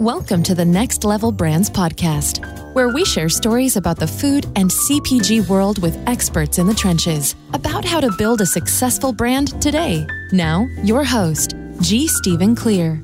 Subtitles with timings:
[0.00, 4.70] Welcome to the Next Level Brands podcast, where we share stories about the food and
[4.70, 10.06] CPG world with experts in the trenches about how to build a successful brand today.
[10.32, 12.08] Now, your host, G.
[12.08, 12.94] Stephen Clear.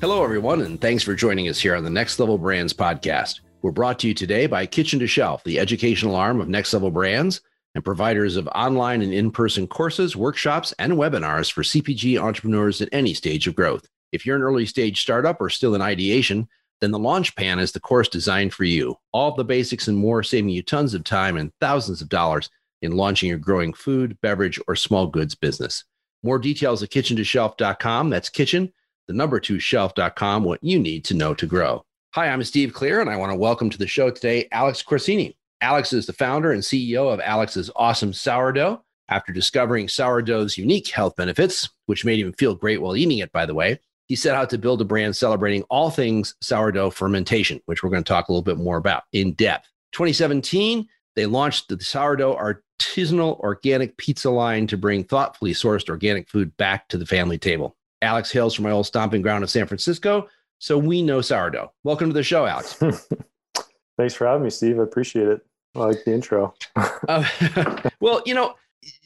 [0.00, 3.42] Hello, everyone, and thanks for joining us here on the Next Level Brands podcast.
[3.62, 6.90] We're brought to you today by Kitchen to Shelf, the educational arm of Next Level
[6.90, 7.42] Brands
[7.74, 12.88] and providers of online and in person courses, workshops, and webinars for CPG entrepreneurs at
[12.92, 13.86] any stage of growth.
[14.12, 16.48] If you're an early stage startup or still in ideation,
[16.80, 18.96] then the Launchpad is the course designed for you.
[19.12, 22.50] All the basics and more, saving you tons of time and thousands of dollars
[22.82, 25.84] in launching your growing food, beverage, or small goods business.
[26.22, 28.10] More details at kitchen2shelf.com.
[28.10, 28.72] That's kitchen,
[29.06, 31.84] the number two shelf.com, what you need to know to grow.
[32.14, 35.36] Hi, I'm Steve Clear, and I want to welcome to the show today Alex Corsini.
[35.62, 38.82] Alex is the founder and CEO of Alex's Awesome Sourdough.
[39.08, 43.46] After discovering sourdough's unique health benefits, which made him feel great while eating it, by
[43.46, 47.82] the way, he set out to build a brand celebrating all things sourdough fermentation, which
[47.82, 49.68] we're going to talk a little bit more about in depth.
[49.92, 56.56] 2017, they launched the sourdough artisanal organic pizza line to bring thoughtfully sourced organic food
[56.56, 57.76] back to the family table.
[58.00, 61.72] Alex hails from my old stomping ground of San Francisco, so we know sourdough.
[61.84, 62.74] Welcome to the show, Alex.
[63.96, 64.80] Thanks for having me, Steve.
[64.80, 65.46] I appreciate it.
[65.74, 66.54] I like the intro.
[66.76, 68.54] uh, well, you know,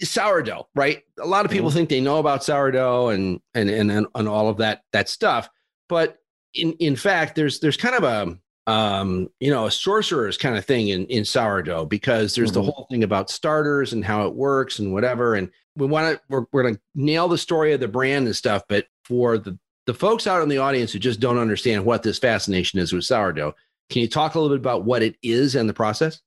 [0.01, 1.03] sourdough, right?
[1.21, 1.77] A lot of people mm-hmm.
[1.77, 5.49] think they know about sourdough and, and and and all of that that stuff,
[5.89, 6.19] but
[6.55, 10.65] in in fact, there's there's kind of a um, you know, a sorcerer's kind of
[10.65, 12.67] thing in in sourdough because there's mm-hmm.
[12.67, 15.35] the whole thing about starters and how it works and whatever.
[15.35, 18.63] And we want to we're, we're gonna nail the story of the brand and stuff,
[18.69, 22.19] but for the the folks out in the audience who just don't understand what this
[22.19, 23.55] fascination is with sourdough,
[23.89, 26.21] can you talk a little bit about what it is and the process?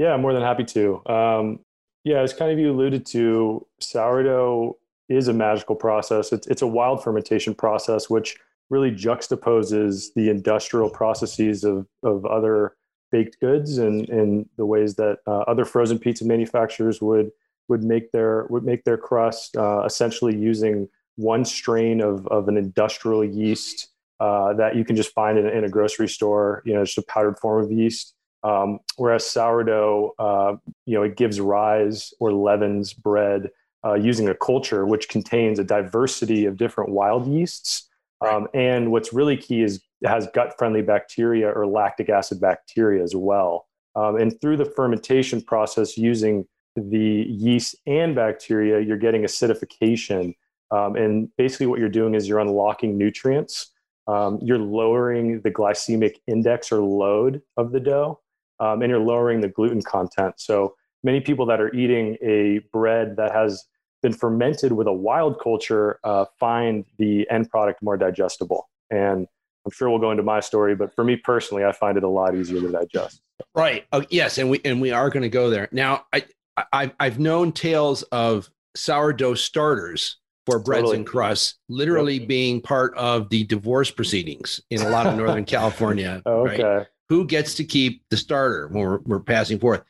[0.00, 1.02] Yeah, more than happy to.
[1.04, 1.58] Um,
[2.04, 4.78] yeah, as kind of you alluded to, sourdough
[5.10, 6.32] is a magical process.
[6.32, 8.38] It's, it's a wild fermentation process, which
[8.70, 12.76] really juxtaposes the industrial processes of, of other
[13.12, 17.30] baked goods and, and the ways that uh, other frozen pizza manufacturers would
[17.68, 22.56] would make their would make their crust uh, essentially using one strain of, of an
[22.56, 23.88] industrial yeast
[24.18, 26.62] uh, that you can just find in, in, a grocery store.
[26.64, 28.14] You know, just a powdered form of yeast.
[28.42, 30.56] Um, whereas sourdough, uh,
[30.86, 33.50] you know, it gives rise or leavens bread
[33.84, 37.88] uh, using a culture which contains a diversity of different wild yeasts.
[38.26, 43.14] Um, and what's really key is it has gut-friendly bacteria or lactic acid bacteria as
[43.14, 43.66] well.
[43.96, 46.46] Um, and through the fermentation process, using
[46.76, 50.34] the yeast and bacteria, you're getting acidification.
[50.70, 53.72] Um, and basically, what you're doing is you're unlocking nutrients.
[54.06, 58.20] Um, you're lowering the glycemic index or load of the dough
[58.60, 60.34] um, and you're lowering the gluten content.
[60.38, 63.64] So many people that are eating a bread that has
[64.02, 68.68] been fermented with a wild culture uh, find the end product more digestible.
[68.90, 69.26] And
[69.64, 72.08] I'm sure we'll go into my story, but for me personally, I find it a
[72.08, 73.20] lot easier to digest.
[73.54, 73.86] Right.
[73.92, 76.04] Oh, yes, and we and we are going to go there now.
[76.12, 76.24] I,
[76.72, 80.16] I I've known tales of sourdough starters
[80.46, 80.96] for breads totally.
[80.98, 82.28] and crusts literally yep.
[82.28, 86.22] being part of the divorce proceedings in a lot of Northern California.
[86.24, 86.62] okay.
[86.62, 86.86] Right?
[87.10, 89.82] Who gets to keep the starter when we're, we're passing forth.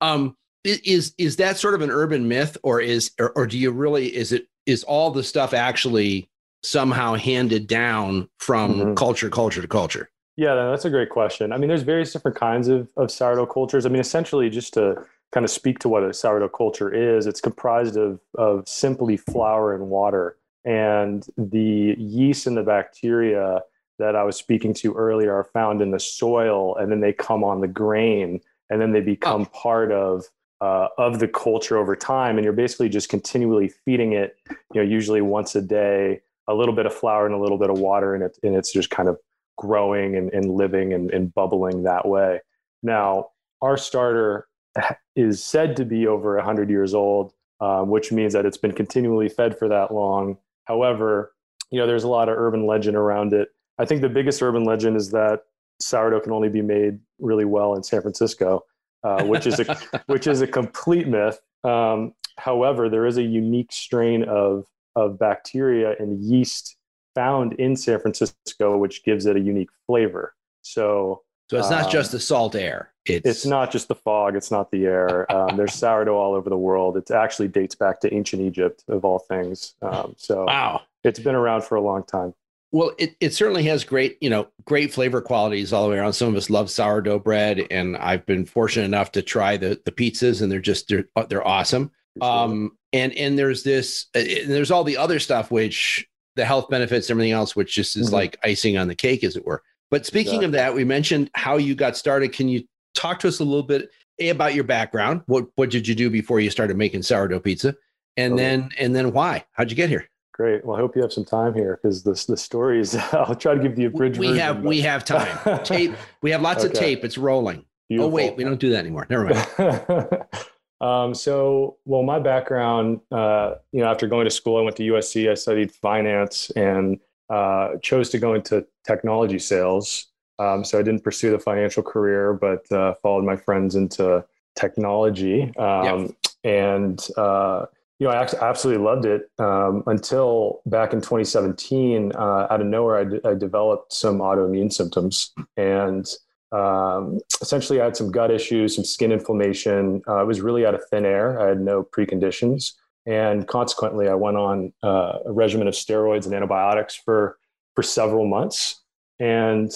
[0.00, 3.70] Um, is is that sort of an urban myth or is or, or, do you
[3.70, 6.28] really is it is all the stuff actually
[6.64, 8.94] somehow handed down from mm-hmm.
[8.94, 10.10] culture culture to culture?
[10.36, 11.52] Yeah that's a great question.
[11.52, 13.86] I mean there's various different kinds of, of sourdough cultures.
[13.86, 17.40] I mean essentially just to kind of speak to what a sourdough culture is it's
[17.40, 20.36] comprised of of simply flour and water.
[20.64, 23.62] And the yeast and the bacteria
[23.98, 27.44] that I was speaking to earlier are found in the soil and then they come
[27.44, 28.40] on the grain
[28.70, 29.58] and then they become oh.
[29.58, 30.24] part of
[30.60, 34.36] uh, of the culture over time and you're basically just continually feeding it
[34.72, 37.68] you know usually once a day a little bit of flour and a little bit
[37.68, 39.18] of water and, it, and it's just kind of
[39.58, 42.40] growing and, and living and, and bubbling that way
[42.82, 43.28] now
[43.60, 44.48] our starter
[45.16, 49.28] is said to be over 100 years old um, which means that it's been continually
[49.28, 51.34] fed for that long however
[51.70, 54.64] you know there's a lot of urban legend around it I think the biggest urban
[54.64, 55.42] legend is that
[55.80, 58.64] sourdough can only be made really well in San Francisco,
[59.04, 61.40] uh, which is a which is a complete myth.
[61.64, 66.76] Um, however, there is a unique strain of of bacteria and yeast
[67.14, 70.34] found in San Francisco, which gives it a unique flavor.
[70.62, 72.92] So, so it's not um, just the salt air.
[73.04, 73.26] It's...
[73.26, 74.36] it's not just the fog.
[74.36, 75.30] It's not the air.
[75.32, 76.96] Um, there's sourdough all over the world.
[76.96, 79.74] It actually dates back to ancient Egypt, of all things.
[79.82, 82.34] Um, so, wow, it's been around for a long time.
[82.72, 86.12] Well, it, it certainly has great, you know, great flavor qualities all the way around.
[86.14, 89.92] Some of us love sourdough bread, and I've been fortunate enough to try the the
[89.92, 91.90] pizzas, and they're just they're they're awesome.
[92.20, 96.68] Um, and and there's this, uh, and there's all the other stuff which the health
[96.68, 98.14] benefits, everything else, which just is Mhm.
[98.14, 99.62] like icing on the cake, as it were.
[99.90, 102.32] But speaking of that, we mentioned how you got started.
[102.32, 102.64] Can you
[102.94, 105.22] talk to us a little bit a, about your background?
[105.26, 107.76] What what did you do before you started making sourdough pizza?
[108.16, 109.44] And then and then why?
[109.52, 110.08] How'd you get here?
[110.36, 110.66] Great.
[110.66, 112.94] Well, I hope you have some time here because the the stories.
[113.12, 115.60] I'll try to give you the abridged We version, have but- we have time.
[115.64, 115.94] tape.
[116.20, 117.04] We have lots of tape.
[117.04, 117.64] It's rolling.
[117.98, 119.06] Oh wait, we don't do that anymore.
[119.08, 120.26] Never mind.
[120.80, 124.82] um, so, well, my background, uh, you know, after going to school, I went to
[124.82, 125.30] USC.
[125.30, 126.98] I studied finance and
[127.30, 130.08] uh, chose to go into technology sales.
[130.38, 134.22] Um, so I didn't pursue the financial career, but uh, followed my friends into
[134.54, 135.56] technology.
[135.56, 137.66] Um, And uh,
[137.98, 142.12] you know, I absolutely loved it um, until back in 2017.
[142.14, 146.06] Uh, out of nowhere, I, d- I developed some autoimmune symptoms, and
[146.52, 150.02] um, essentially, I had some gut issues, some skin inflammation.
[150.06, 151.40] Uh, I was really out of thin air.
[151.40, 152.72] I had no preconditions,
[153.06, 157.38] and consequently, I went on uh, a regimen of steroids and antibiotics for
[157.74, 158.82] for several months.
[159.18, 159.72] And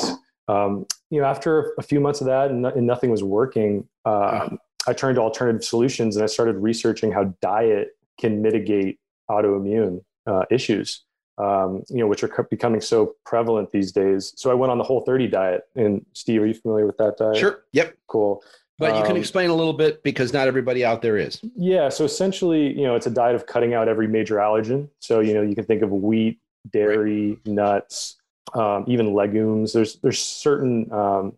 [0.46, 4.58] um, you know, after a few months of that, and, and nothing was working, um,
[4.86, 8.98] I turned to alternative solutions, and I started researching how diet can mitigate
[9.30, 11.04] autoimmune uh, issues
[11.40, 14.34] um, you know, which are co- becoming so prevalent these days.
[14.36, 15.62] So I went on the Whole 30 diet.
[15.74, 17.38] And Steve, are you familiar with that diet?
[17.38, 17.62] Sure.
[17.72, 17.96] Yep.
[18.08, 18.42] Cool.
[18.78, 21.40] But you can Um, explain a little bit because not everybody out there is.
[21.56, 21.88] Yeah.
[21.88, 24.88] So essentially, you know, it's a diet of cutting out every major allergen.
[25.00, 26.38] So you know, you can think of wheat,
[26.70, 28.16] dairy, nuts,
[28.54, 29.72] um, even legumes.
[29.74, 31.34] There's there's certain um,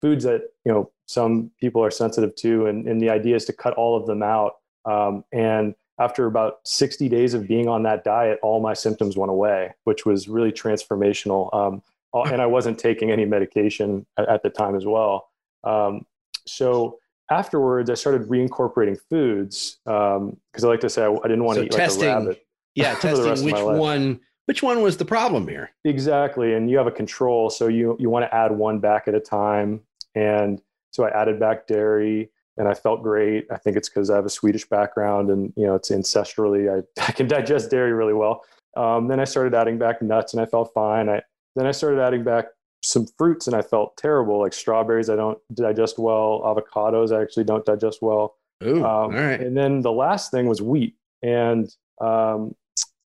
[0.00, 3.52] foods that you know some people are sensitive to, and, and the idea is to
[3.52, 4.56] cut all of them out.
[4.86, 9.30] Um, and after about 60 days of being on that diet, all my symptoms went
[9.30, 11.52] away, which was really transformational.
[11.54, 11.82] Um,
[12.14, 15.28] and I wasn't taking any medication at, at the time as well.
[15.64, 16.06] Um,
[16.46, 16.98] so
[17.30, 21.62] afterwards, I started reincorporating foods because I like to say I, I didn't want So
[21.62, 22.42] to eat like testing- a rabbit.
[22.74, 25.70] Yeah, for the rest testing which one which one was the problem here.
[25.84, 29.14] Exactly, and you have a control, so you you want to add one back at
[29.14, 29.80] a time.
[30.14, 30.60] And
[30.92, 33.46] so I added back dairy, and I felt great.
[33.50, 37.02] I think it's because I have a Swedish background, and you know it's ancestrally I,
[37.08, 38.42] I can digest dairy really well.
[38.76, 41.08] Um, then I started adding back nuts, and I felt fine.
[41.08, 41.22] I
[41.54, 42.46] then I started adding back
[42.82, 45.10] some fruits, and I felt terrible, like strawberries.
[45.10, 46.42] I don't digest well.
[46.44, 48.36] Avocados, I actually don't digest well.
[48.64, 49.40] Ooh, Um, all right.
[49.40, 50.94] And then the last thing was wheat.
[51.22, 51.68] And,
[52.00, 52.54] um,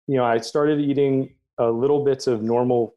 [0.06, 2.94] you know, I started eating uh, little bits of normal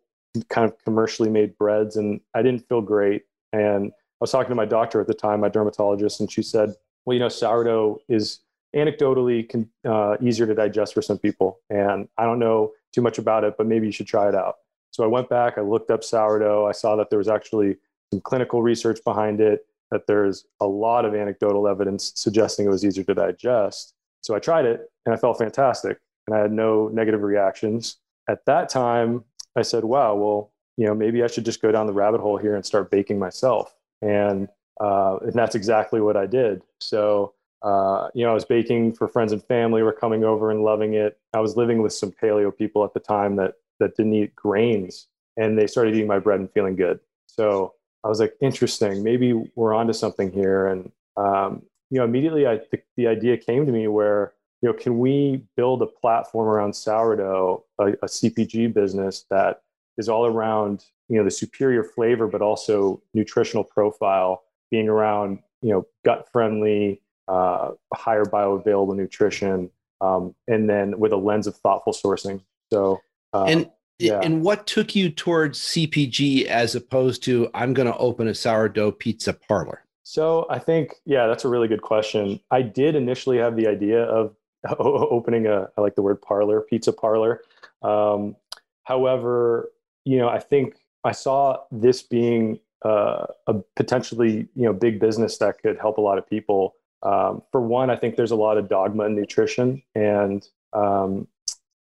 [0.50, 3.24] kind of commercially made breads and I didn't feel great.
[3.54, 6.74] And I was talking to my doctor at the time, my dermatologist, and she said,
[7.06, 8.40] well, you know, sourdough is
[8.76, 11.60] anecdotally con- uh, easier to digest for some people.
[11.70, 14.56] And I don't know too much about it, but maybe you should try it out.
[14.92, 16.68] So I went back, I looked up sourdough.
[16.68, 17.78] I saw that there was actually
[18.12, 22.84] some clinical research behind it, that there's a lot of anecdotal evidence suggesting it was
[22.84, 23.94] easier to digest.
[24.22, 27.98] So I tried it and I felt fantastic and I had no negative reactions.
[28.28, 29.24] At that time,
[29.56, 32.38] I said, wow, well, you know, maybe I should just go down the rabbit hole
[32.38, 33.77] here and start baking myself.
[34.02, 34.48] And,
[34.80, 36.62] uh, and that's exactly what I did.
[36.80, 37.34] So,
[37.64, 40.94] uh, you know, I was baking for friends and family were coming over and loving
[40.94, 41.18] it.
[41.34, 45.08] I was living with some paleo people at the time that, that didn't eat grains
[45.38, 47.00] and they started eating my bread and feeling good.
[47.28, 47.74] So
[48.04, 50.68] I was like, interesting, maybe we're onto something here.
[50.68, 54.74] And, um, you know, immediately I, the, the idea came to me where, you know,
[54.74, 59.62] can we build a platform around sourdough, a, a CPG business that
[59.98, 65.70] is all around, you know, the superior flavor, but also nutritional profile being around, you
[65.70, 69.70] know, gut friendly, uh, higher bioavailable nutrition,
[70.02, 72.42] um, and then with a lens of thoughtful sourcing.
[72.72, 73.00] So,
[73.34, 74.20] um, and yeah.
[74.22, 78.92] and what took you towards CPG as opposed to I'm going to open a sourdough
[78.92, 79.84] pizza parlor?
[80.04, 82.40] So I think, yeah, that's a really good question.
[82.50, 84.36] I did initially have the idea of
[84.80, 87.42] opening a, I like the word parlor, pizza parlor.
[87.82, 88.36] Um,
[88.84, 89.70] however,
[90.08, 95.38] you know, I think I saw this being uh, a potentially, you know, big business
[95.40, 96.76] that could help a lot of people.
[97.04, 101.28] Um, for one, I think there's a lot of dogma in nutrition, and um,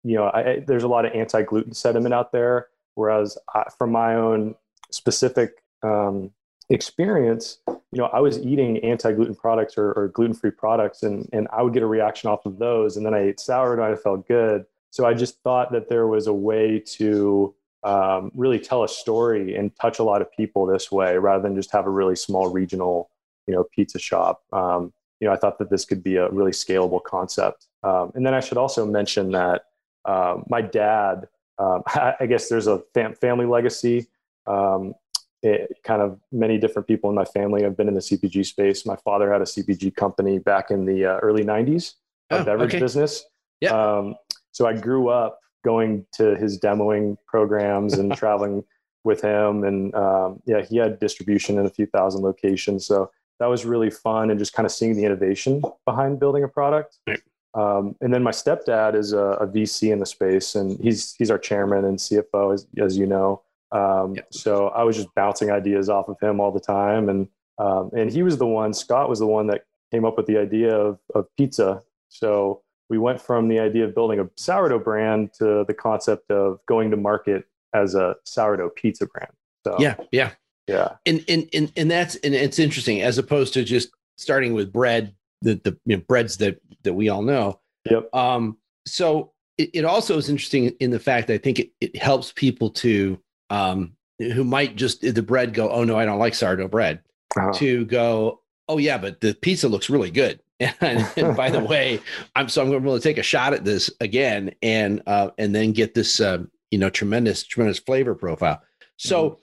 [0.03, 2.67] you know, I, there's a lot of anti-gluten sentiment out there.
[2.96, 4.55] Whereas, I, from my own
[4.91, 6.32] specific um,
[6.70, 11.62] experience, you know, I was eating anti-gluten products or, or gluten-free products, and and I
[11.62, 14.27] would get a reaction off of those, and then I ate sourdough, and I felt
[14.27, 14.65] good.
[14.89, 17.53] So I just thought that there was a way to
[17.85, 21.55] um, really tell a story and touch a lot of people this way, rather than
[21.55, 23.11] just have a really small regional,
[23.47, 24.41] you know, pizza shop.
[24.51, 27.67] Um, you know, I thought that this could be a really scalable concept.
[27.83, 29.65] Um, and then I should also mention that
[30.03, 31.27] uh, my dad,
[31.59, 34.07] um, I, I, guess there's a fam- family legacy.
[34.47, 34.95] Um,
[35.43, 38.85] it, kind of many different people in my family have been in the CPG space.
[38.85, 41.93] My father had a CPG company back in the uh, early 90s,
[42.31, 42.79] a Oh, beverage okay.
[42.79, 43.25] business.
[43.61, 43.73] Yeah.
[43.73, 44.15] Um,
[44.51, 48.63] so I grew up going to his demoing programs and traveling
[49.03, 49.63] with him.
[49.63, 52.86] And um, yeah, he had distribution in a few thousand locations.
[52.86, 56.48] So that was really fun and just kind of seeing the innovation behind building a
[56.48, 57.00] product.
[57.07, 57.19] Right.
[57.53, 61.31] Um, and then my stepdad is a, a, VC in the space, and he's he's
[61.31, 63.43] our chairman and CFO, as, as you know.
[63.72, 64.27] Um, yep.
[64.31, 68.12] So I was just bouncing ideas off of him all the time, and um, and
[68.12, 68.74] he was the one.
[68.74, 71.81] Scott was the one that came up with the idea of of pizza.
[72.10, 76.59] So we went from the idea of building a sourdough brand to the concept of
[76.67, 79.31] going to market as a sourdough pizza brand.
[79.65, 80.31] So yeah, yeah,
[80.67, 80.95] yeah.
[81.05, 85.15] And and and and that's and it's interesting as opposed to just starting with bread,
[85.41, 87.59] the the you know, breads that that we all know.
[87.89, 88.13] Yep.
[88.13, 88.57] Um.
[88.87, 92.31] So it, it also is interesting in the fact that I think it, it helps
[92.31, 96.69] people to um who might just the bread go, oh no, I don't like sourdough
[96.69, 97.01] bread,
[97.35, 97.53] uh-huh.
[97.53, 100.39] to go, oh yeah, but the pizza looks really good.
[100.79, 102.00] And, and by the way,
[102.35, 105.74] I'm so I'm going to take a shot at this again, and uh, and then
[105.74, 108.62] get this uh, you know tremendous tremendous flavor profile.
[108.95, 109.39] So mm-hmm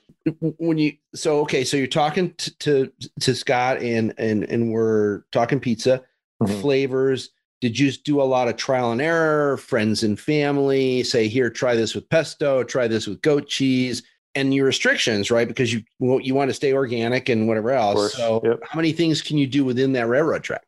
[0.57, 5.23] when you so okay so you're talking to to, to scott and and and we're
[5.31, 6.01] talking pizza
[6.41, 6.61] mm-hmm.
[6.61, 7.29] flavors
[7.59, 11.75] did you do a lot of trial and error friends and family say here try
[11.75, 14.03] this with pesto try this with goat cheese
[14.35, 18.41] and your restrictions right because you you want to stay organic and whatever else so
[18.45, 18.59] yep.
[18.63, 20.63] how many things can you do within that railroad track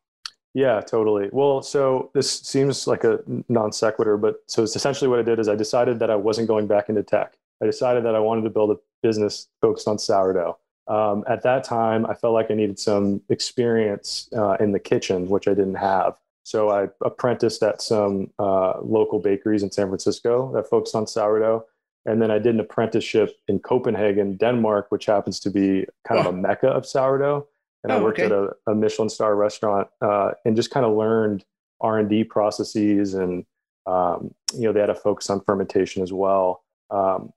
[0.55, 5.19] yeah totally well so this seems like a non sequitur but so it's essentially what
[5.19, 8.15] i did is i decided that i wasn't going back into tech I decided that
[8.15, 10.57] I wanted to build a business focused on sourdough.
[10.87, 15.29] Um, at that time, I felt like I needed some experience uh, in the kitchen,
[15.29, 16.17] which I didn't have.
[16.43, 21.65] So I apprenticed at some uh, local bakeries in San Francisco that focused on sourdough.
[22.05, 26.27] And then I did an apprenticeship in Copenhagen, Denmark, which happens to be kind of
[26.27, 27.47] a mecca of sourdough.
[27.85, 28.25] And oh, I worked okay.
[28.25, 31.45] at a, a, Michelin star restaurant uh, and just kind of learned
[31.81, 33.13] R&D processes.
[33.13, 33.45] And,
[33.85, 36.63] um, you know, they had a focus on fermentation as well.
[36.89, 37.31] Um,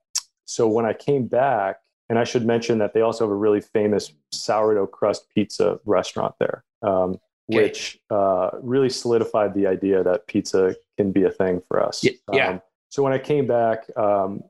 [0.45, 1.77] so when I came back,
[2.09, 6.33] and I should mention that they also have a really famous sourdough crust pizza restaurant
[6.39, 7.19] there, um,
[7.51, 7.61] okay.
[7.61, 12.03] which uh, really solidified the idea that pizza can be a thing for us.
[12.33, 12.49] Yeah.
[12.49, 14.43] Um, so when I came back um,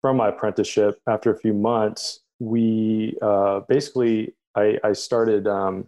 [0.00, 5.86] from my apprenticeship after a few months, we uh, basically I, I started, um,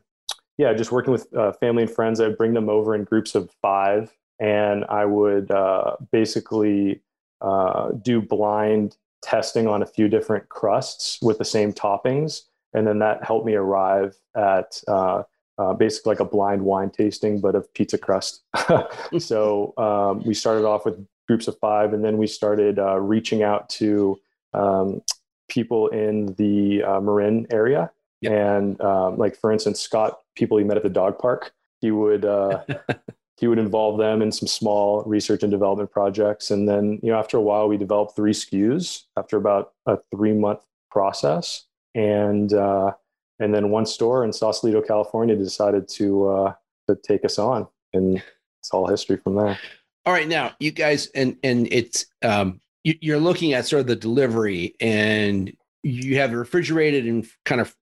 [0.58, 2.20] yeah, just working with uh, family and friends.
[2.20, 7.02] I'd bring them over in groups of five, and I would uh, basically
[7.40, 12.42] uh, do blind testing on a few different crusts with the same toppings.
[12.72, 15.22] And then that helped me arrive at uh,
[15.58, 18.42] uh, basically like a blind wine tasting, but of pizza crust.
[19.18, 23.42] so um, we started off with groups of five, and then we started uh, reaching
[23.42, 24.20] out to
[24.52, 25.00] um,
[25.48, 27.90] people in the Marin area.
[28.24, 28.32] Yep.
[28.32, 32.24] And um, like, for instance, Scott, people he met at the dog park, he would
[32.24, 32.64] uh,
[33.36, 36.50] he would involve them in some small research and development projects.
[36.50, 40.32] And then, you know, after a while, we developed three SKUs after about a three
[40.32, 41.64] month process.
[41.94, 42.92] And, uh,
[43.40, 46.54] and then one store in Sausalito, California decided to, uh,
[46.88, 47.66] to take us on.
[47.92, 48.22] And
[48.60, 49.58] it's all history from there.
[50.06, 50.28] All right.
[50.28, 54.74] Now, you guys, and, and it's, um, you, you're looking at sort of the delivery
[54.80, 57.74] and you have refrigerated and kind of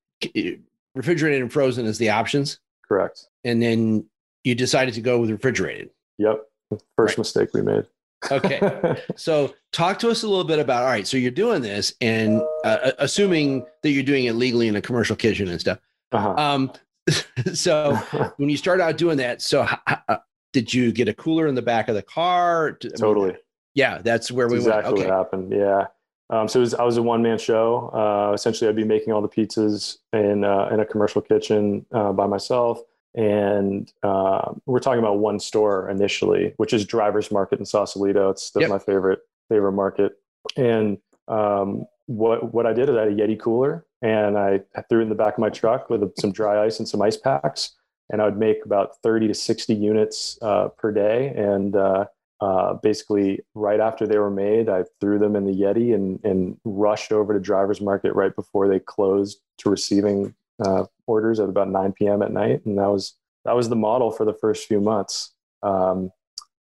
[0.95, 2.59] refrigerated and frozen as the options.
[2.87, 3.26] Correct.
[3.45, 4.07] And then
[4.45, 5.91] you decided to go with refrigerated.
[6.19, 6.43] Yep.
[6.97, 7.19] First right.
[7.19, 7.87] mistake we made.
[8.31, 9.02] okay.
[9.17, 12.41] So talk to us a little bit about all right, so you're doing this and
[12.64, 15.79] uh, assuming that you're doing it legally in a commercial kitchen and stuff.
[16.12, 16.35] Uh-huh.
[16.37, 16.73] Um,
[17.55, 17.95] so
[18.37, 20.19] when you start out doing that, so uh,
[20.52, 22.79] did you get a cooler in the back of the car?
[22.97, 23.37] Totally.
[23.75, 25.05] Yeah, that's where that's we exactly went.
[25.05, 25.11] Okay.
[25.11, 25.52] what happened.
[25.52, 25.87] Yeah.
[26.31, 27.91] Um, so was, I was a one man show.
[27.93, 32.12] Uh, essentially, I'd be making all the pizzas in uh, in a commercial kitchen uh,
[32.12, 32.81] by myself
[33.14, 38.31] and uh, we're talking about one store initially, which is Drivers Market in Sausalito.
[38.31, 38.71] It's yep.
[38.71, 40.12] my favorite favorite market.
[40.57, 40.99] And
[41.29, 45.02] um, what what I did is I had a Yeti cooler, and I, threw it
[45.02, 47.73] in the back of my truck with some dry ice and some ice packs,
[48.11, 51.35] and I would make about thirty to sixty units uh, per day.
[51.37, 51.76] And
[52.43, 56.59] uh, basically, right after they were made, I threw them in the Yeti and and
[56.65, 61.71] rushed over to Drivers Market right before they closed to receiving uh, orders at about
[61.71, 62.21] 9 p.m.
[62.21, 65.33] at night, and that was that was the model for the first few months.
[65.63, 66.11] Um,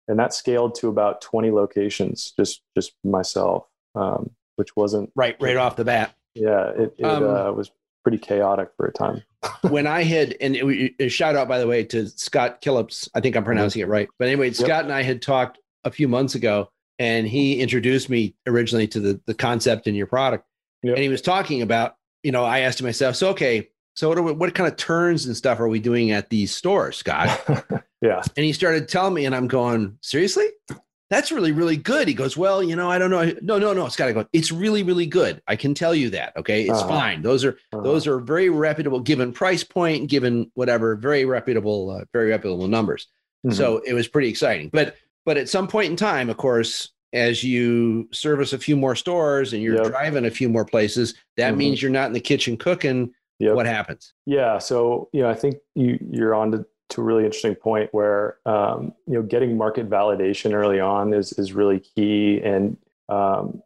[0.07, 5.57] and that scaled to about 20 locations, just just myself, um, which wasn't right right
[5.57, 6.13] off the bat.
[6.35, 7.71] Yeah, it, it um, uh, was
[8.03, 9.23] pretty chaotic for a time.
[9.61, 13.19] when I had, and it, it, shout out by the way to Scott Killips, I
[13.19, 14.07] think I'm pronouncing it right.
[14.19, 14.55] But anyway, yep.
[14.55, 16.69] Scott and I had talked a few months ago,
[16.99, 20.45] and he introduced me originally to the the concept in your product,
[20.83, 20.95] yep.
[20.95, 24.23] and he was talking about, you know, I asked him myself, so okay, so what,
[24.23, 27.29] we, what kind of turns and stuff are we doing at these stores, Scott?
[28.01, 28.21] yeah.
[28.37, 30.47] And he started telling me, and I'm going, seriously?
[31.11, 32.07] that's really, really good.
[32.07, 33.33] He goes, well, you know, I don't know.
[33.41, 34.07] No, no, no, Scott.
[34.07, 35.41] I go, it's really, really good.
[35.45, 36.31] I can tell you that.
[36.37, 36.63] Okay.
[36.63, 36.87] It's uh-huh.
[36.87, 37.21] fine.
[37.21, 37.81] Those are, uh-huh.
[37.81, 43.07] those are very reputable, given price point, given whatever, very reputable, uh, very reputable numbers.
[43.45, 43.57] Mm-hmm.
[43.57, 44.69] So it was pretty exciting.
[44.71, 48.95] But, but at some point in time, of course, as you service a few more
[48.95, 49.87] stores and you're yep.
[49.87, 51.57] driving a few more places, that mm-hmm.
[51.57, 53.13] means you're not in the kitchen cooking.
[53.39, 53.55] Yep.
[53.55, 54.13] What happens?
[54.25, 54.59] Yeah.
[54.59, 58.37] So, you know, I think you, you're on to, to a really interesting point where,
[58.45, 62.39] um, you know, getting market validation early on is, is really key.
[62.43, 62.77] And
[63.09, 63.61] um,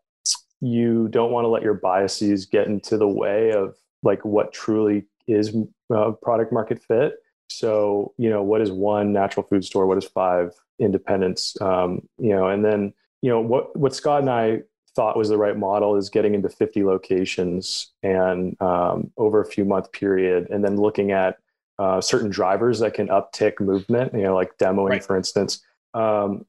[0.61, 5.05] you don't want to let your biases get into the way of like what truly
[5.27, 5.55] is
[5.93, 7.15] uh, product market fit.
[7.49, 9.85] So, you know, what is one natural food store?
[9.87, 11.59] What is five independents?
[11.61, 14.61] Um, you know, and then, you know what what Scott and I
[14.95, 19.65] thought was the right model is getting into 50 locations and um, over a few
[19.65, 21.37] month period, and then looking at
[21.77, 24.13] uh, certain drivers that can uptick movement.
[24.13, 25.03] You know, like demoing, right.
[25.03, 25.61] for instance.
[25.93, 26.45] Um,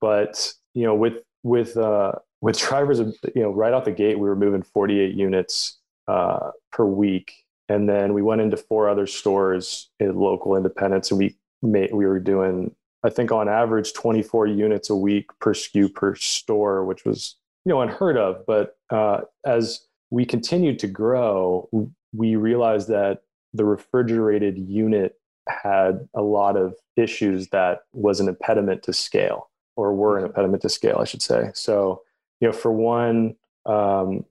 [0.00, 4.28] but you know, with with uh, with drivers, you know, right out the gate, we
[4.28, 7.32] were moving 48 units uh, per week,
[7.68, 12.06] and then we went into four other stores in local independents, and we made we
[12.06, 12.74] were doing
[13.06, 17.70] I think on average 24 units a week per SKU per store, which was you
[17.70, 18.44] know unheard of.
[18.46, 21.68] But uh, as we continued to grow,
[22.12, 23.22] we realized that
[23.54, 25.14] the refrigerated unit
[25.48, 30.30] had a lot of issues that was an impediment to scale, or were an mm-hmm.
[30.30, 31.50] impediment to scale, I should say.
[31.54, 32.02] So
[32.40, 33.36] you know, for one,
[33.66, 34.24] um,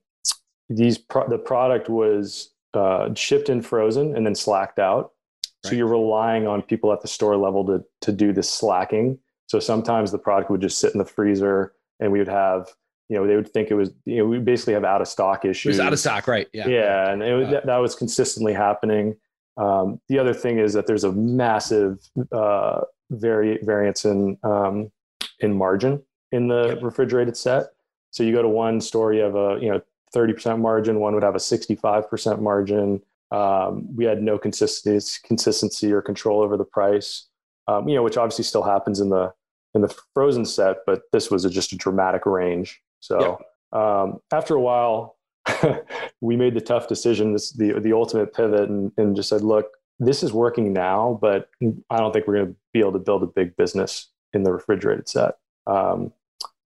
[0.68, 5.12] these pro- the product was uh, shipped in frozen and then slacked out
[5.66, 9.18] so you're relying on people at the store level to to do this slacking.
[9.46, 12.68] So sometimes the product would just sit in the freezer, and we would have
[13.08, 15.44] you know they would think it was you know we basically have out of stock
[15.44, 15.76] issues.
[15.76, 16.48] It was out of stock, right?
[16.52, 19.16] Yeah, yeah, and it, that, that was consistently happening.
[19.56, 21.98] Um, the other thing is that there's a massive
[22.32, 24.90] uh, vari- variance in um,
[25.40, 26.82] in margin in the yep.
[26.82, 27.66] refrigerated set.
[28.10, 29.80] So you go to one store, you have a you know
[30.14, 31.00] 30% margin.
[31.00, 33.02] One would have a 65% margin.
[33.30, 37.28] Um, we had no consistency, consistency or control over the price,
[37.68, 39.32] um, you know, which obviously still happens in the
[39.74, 42.80] in the frozen set, but this was a, just a dramatic range.
[43.00, 43.38] So
[43.72, 45.16] um, after a while,
[46.20, 49.66] we made the tough decision, this the the ultimate pivot, and, and just said, look,
[49.98, 51.48] this is working now, but
[51.90, 54.52] I don't think we're going to be able to build a big business in the
[54.52, 55.34] refrigerated set.
[55.66, 56.12] Um,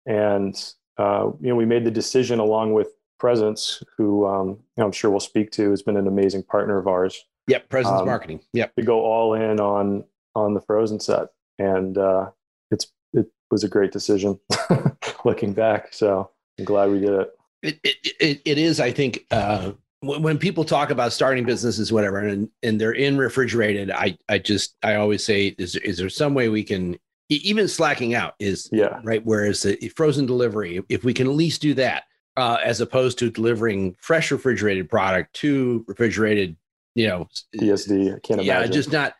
[0.06, 0.54] and
[0.98, 5.20] uh, you know, we made the decision along with Presence, who um, I'm sure we'll
[5.20, 7.24] speak to, has been an amazing partner of ours.
[7.48, 8.40] Yep, Presence um, Marketing.
[8.52, 12.30] Yep, to go all in on on the Frozen set, and uh,
[12.70, 14.38] it's it was a great decision
[15.24, 15.92] looking back.
[15.92, 17.30] So I'm glad we did it.
[17.62, 19.26] It it, it, it is, I think.
[19.30, 24.38] Uh, when people talk about starting businesses, whatever, and and they're in refrigerated, I I
[24.38, 26.98] just I always say, is is there some way we can
[27.28, 29.24] even slacking out is yeah right?
[29.24, 32.04] Whereas the frozen delivery, if we can at least do that,
[32.36, 36.56] uh, as opposed to delivering fresh refrigerated product to refrigerated,
[36.94, 38.16] you know, DSD.
[38.16, 38.72] I can't yeah, imagine.
[38.72, 39.14] just not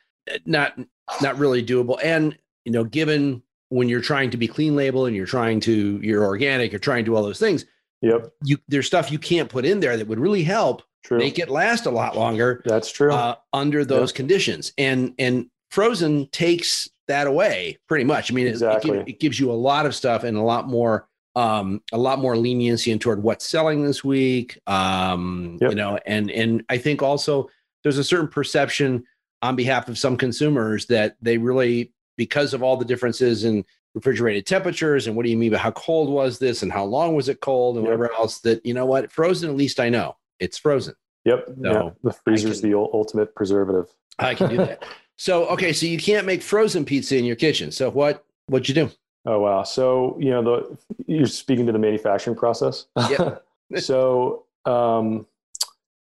[0.45, 0.79] not
[1.23, 1.99] not really doable.
[2.03, 6.01] And you know, given when you're trying to be clean label and you're trying to
[6.03, 7.65] you're organic, you're trying to do all those things.
[8.03, 8.33] Yep.
[8.45, 11.19] You there's stuff you can't put in there that would really help true.
[11.19, 12.63] make it last a lot longer.
[12.65, 13.13] That's true.
[13.13, 14.17] Uh, under those yep.
[14.17, 18.31] conditions, and and frozen takes that away pretty much.
[18.31, 18.99] I mean, exactly.
[18.99, 22.19] it, it, gives you a lot of stuff and a lot more um, a lot
[22.19, 24.59] more leniency in toward what's selling this week.
[24.67, 25.71] Um, yep.
[25.71, 27.51] You know, and and I think also
[27.83, 29.05] there's a certain perception
[29.43, 34.47] on behalf of some consumers that they really, because of all the differences in refrigerated
[34.47, 37.29] temperatures and what do you mean by how cold was this and how long was
[37.29, 37.97] it cold and yep.
[37.97, 40.95] whatever else, that you know what, frozen at least I know it's frozen.
[41.27, 41.47] Yep.
[41.47, 41.91] So yeah.
[42.03, 43.87] The freezer's can, the ultimate preservative.
[44.19, 44.85] I can do that.
[45.17, 47.71] so okay, so you can't make frozen pizza in your kitchen.
[47.71, 48.91] So what what'd you do?
[49.27, 49.65] Oh wow!
[49.65, 52.87] So you know the you're speaking to the manufacturing process.
[53.11, 53.39] Yeah.
[53.79, 55.27] so um,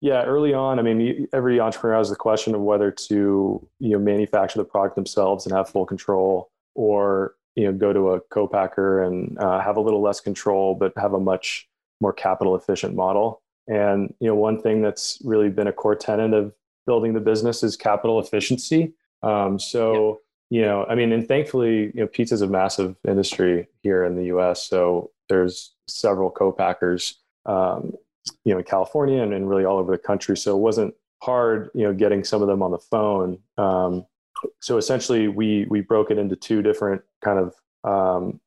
[0.00, 3.98] yeah, early on, I mean, every entrepreneur has the question of whether to you know
[3.98, 9.02] manufacture the product themselves and have full control, or you know go to a co-packer
[9.02, 11.68] and uh, have a little less control but have a much
[12.00, 13.42] more capital efficient model.
[13.66, 16.52] And you know, one thing that's really been a core tenet of
[16.86, 18.92] building the business is capital efficiency.
[19.22, 23.68] Um, so you know, I mean, and thankfully, you know, pizza is a massive industry
[23.82, 24.66] here in the U.S.
[24.68, 27.94] So there's several co-packers, um,
[28.44, 30.36] you know, in California and, and, really all over the country.
[30.36, 33.38] So it wasn't hard, you know, getting some of them on the phone.
[33.58, 34.06] Um,
[34.60, 37.54] so essentially, we we broke it into two different kind of,
[37.90, 38.40] um,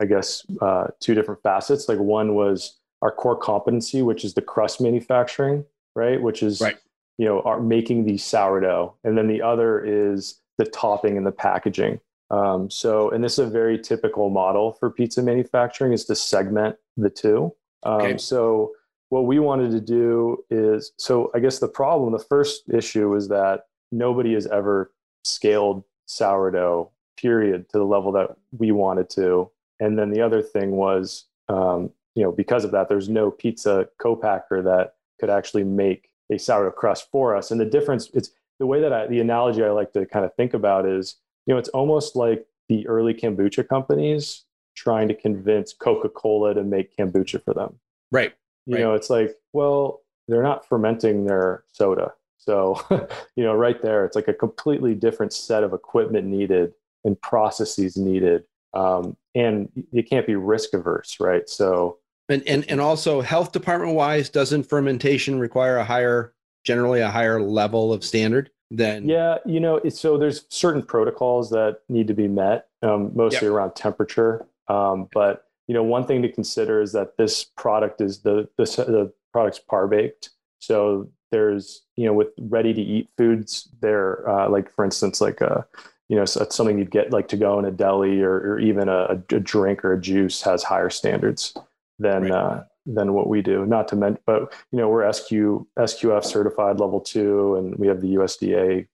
[0.00, 1.88] I guess, uh, two different facets.
[1.88, 5.64] Like one was our core competency, which is the crust manufacturing,
[5.94, 6.20] right?
[6.20, 6.78] Which is right.
[7.18, 11.32] you know, our, making the sourdough, and then the other is the topping and the
[11.32, 11.98] packaging.
[12.30, 16.76] Um, so, and this is a very typical model for pizza manufacturing is to segment
[16.98, 17.52] the two.
[17.82, 18.18] Um, okay.
[18.18, 18.72] So,
[19.08, 23.26] what we wanted to do is so I guess the problem, the first issue is
[23.28, 24.92] that nobody has ever
[25.24, 29.50] scaled sourdough, period, to the level that we wanted to.
[29.80, 33.88] And then the other thing was, um, you know, because of that, there's no pizza
[33.98, 37.50] co-packer that could actually make a sourdough crust for us.
[37.50, 40.34] And the difference, it's the way that I, the analogy I like to kind of
[40.34, 44.44] think about is, you know, it's almost like the early kombucha companies
[44.76, 47.80] trying to convince Coca-Cola to make kombucha for them.
[48.12, 48.34] Right.
[48.66, 48.80] You right.
[48.82, 52.12] know, it's like, well, they're not fermenting their soda.
[52.36, 52.80] So,
[53.36, 57.96] you know, right there, it's like a completely different set of equipment needed and processes
[57.96, 58.44] needed.
[58.74, 61.48] Um, and you can't be risk averse, right?
[61.48, 67.10] So, and, and, and also health department wise, doesn't fermentation require a higher, generally a
[67.10, 69.08] higher level of standard than?
[69.08, 73.54] Yeah, you know, so there's certain protocols that need to be met, um, mostly yep.
[73.54, 74.46] around temperature.
[74.68, 78.64] Um, but you know, one thing to consider is that this product is the the,
[78.64, 80.30] the product's par baked.
[80.58, 85.40] So there's you know with ready to eat foods, there uh, like for instance like
[85.40, 85.66] a
[86.08, 89.22] you know something you'd get like to go in a deli or, or even a,
[89.30, 91.54] a drink or a juice has higher standards
[92.00, 92.32] than right.
[92.32, 93.66] uh, than what we do.
[93.66, 95.30] Not to mention, but you know, we're SQ
[95.78, 98.86] SQF certified level two, and we have the USDA,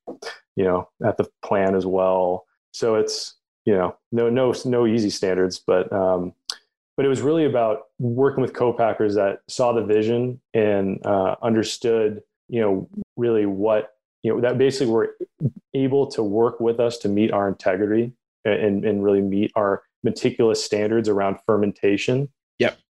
[0.57, 2.47] you know, at the plan as well.
[2.73, 6.35] So it's you know, no no no easy standards, but um,
[6.97, 12.23] but it was really about working with co-packers that saw the vision and uh, understood,
[12.49, 15.17] you know, really what you know that basically were
[15.75, 18.13] able to work with us to meet our integrity
[18.45, 22.29] and, and really meet our meticulous standards around fermentation.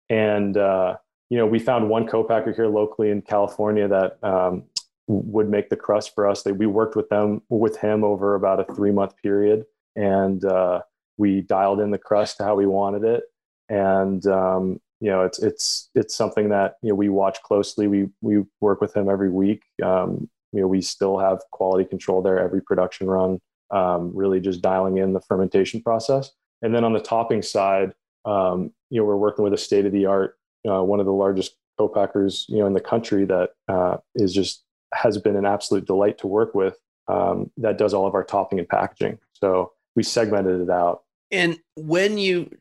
[0.09, 0.97] And uh,
[1.29, 4.63] you know, we found one co-packer here locally in California that um,
[5.07, 6.43] would make the crust for us.
[6.43, 10.81] That we worked with them with him over about a three month period, and uh,
[11.17, 13.23] we dialed in the crust to how we wanted it.
[13.69, 17.87] And um, you know, it's it's it's something that you know we watch closely.
[17.87, 19.63] We we work with him every week.
[19.83, 23.39] Um, you know, we still have quality control there every production run.
[23.71, 26.31] Um, really, just dialing in the fermentation process.
[26.61, 29.91] And then on the topping side, um, you know, we're working with a state of
[29.91, 30.37] the art,
[30.69, 34.61] uh, one of the largest co-packers, you know, in the country that uh, is just
[34.93, 36.77] has been an absolute delight to work with.
[37.07, 39.17] Um, that does all of our topping and packaging.
[39.33, 41.01] So we segmented it out.
[41.31, 42.55] And when you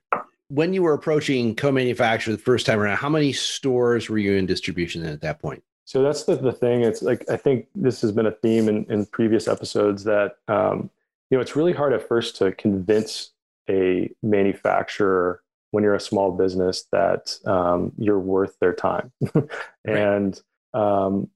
[0.48, 4.46] when you were approaching co-manufacturer the first time around, how many stores were you in
[4.46, 5.62] distribution at that point?
[5.84, 6.80] So that's the, the thing.
[6.80, 10.88] It's like I think this has been a theme in, in previous episodes that um,
[11.28, 13.32] you know it's really hard at first to convince
[13.68, 15.41] a manufacturer
[15.72, 19.10] when you're a small business that um, you're worth their time.
[19.84, 20.40] and
[20.72, 21.28] um,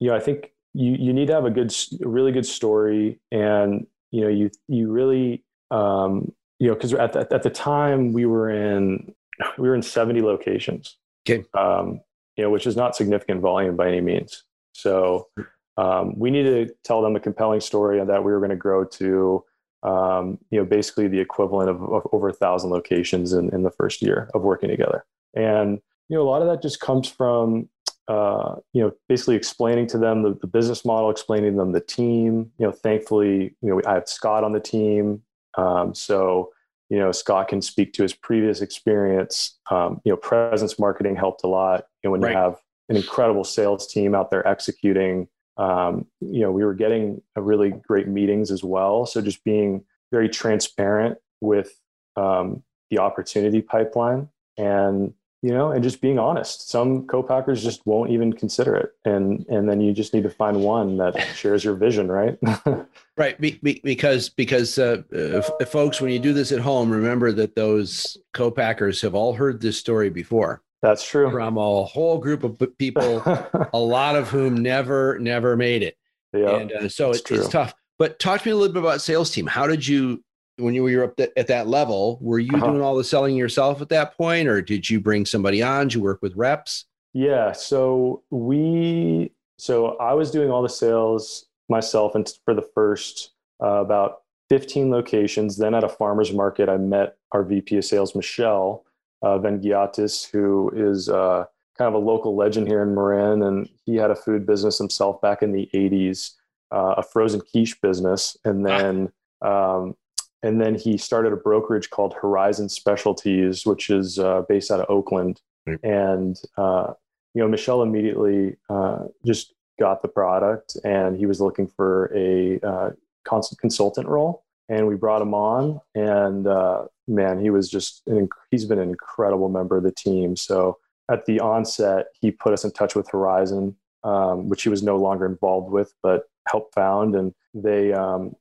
[0.00, 3.86] you know, I think you you need to have a good, really good story, and
[4.10, 8.26] you know, you you really um, you know, because at the, at the time we
[8.26, 9.14] were in
[9.58, 10.96] we were in 70 locations.
[11.28, 11.44] Okay.
[11.54, 12.00] Um,
[12.36, 14.44] you know, which is not significant volume by any means.
[14.72, 15.28] So
[15.76, 18.84] um, we need to tell them a compelling story that we were going to grow
[18.84, 19.44] to
[19.82, 23.70] um, you know, basically the equivalent of, of over a thousand locations in, in the
[23.70, 25.04] first year of working together.
[25.34, 27.68] And, you know, a lot of that just comes from,
[28.08, 31.80] uh, you know, basically explaining to them the, the business model, explaining to them the
[31.80, 35.22] team, you know, thankfully, you know, I have Scott on the team.
[35.56, 36.52] Um, so,
[36.88, 39.58] you know, Scott can speak to his previous experience.
[39.70, 41.86] Um, you know, presence marketing helped a lot.
[42.02, 42.32] You know, when right.
[42.32, 47.22] you have an incredible sales team out there executing, um, you know, we were getting
[47.36, 49.06] really great meetings as well.
[49.06, 51.72] So just being very transparent with
[52.16, 56.70] um, the opportunity pipeline and you know and just being honest.
[56.70, 58.90] Some co-packers just won't even consider it.
[59.04, 62.38] And and then you just need to find one that shares your vision right?
[63.18, 63.38] Right.
[63.38, 67.54] Be, be, because because uh, if folks when you do this at home remember that
[67.54, 71.30] those co-packers have all heard this story before that's true.
[71.30, 73.22] From a whole group of people,
[73.72, 75.96] a lot of whom never, never made it.
[76.32, 76.56] Yeah.
[76.56, 77.74] And uh, so it's, it's tough.
[77.98, 79.46] But talk to me a little bit about sales team.
[79.46, 80.24] How did you,
[80.56, 82.66] when you were up at that level, were you uh-huh.
[82.66, 85.86] doing all the selling yourself at that point, or did you bring somebody on?
[85.86, 86.86] Did you work with reps?
[87.12, 87.52] Yeah.
[87.52, 93.30] So we, so I was doing all the sales myself, and for the first
[93.62, 95.56] uh, about 15 locations.
[95.56, 98.84] Then at a farmer's market, I met our VP of sales, Michelle
[99.22, 101.44] uh, Vengiatis, who is uh,
[101.78, 105.20] kind of a local legend here in Marin, and he had a food business himself
[105.20, 106.32] back in the '80s,
[106.70, 108.78] uh, a frozen quiche business, and ah.
[108.78, 109.96] then um,
[110.42, 114.86] and then he started a brokerage called Horizon Specialties, which is uh, based out of
[114.88, 115.40] Oakland,
[115.82, 116.92] and uh,
[117.34, 122.94] you know Michelle immediately uh, just got the product, and he was looking for a
[123.24, 124.44] constant consultant role.
[124.72, 125.80] And we brought him on.
[125.94, 130.34] And uh, man, he was just an, he's been an incredible member of the team.
[130.34, 130.78] So
[131.10, 134.96] at the onset, he put us in touch with Horizon, um, which he was no
[134.96, 137.14] longer involved with, but helped found.
[137.14, 138.34] And they um,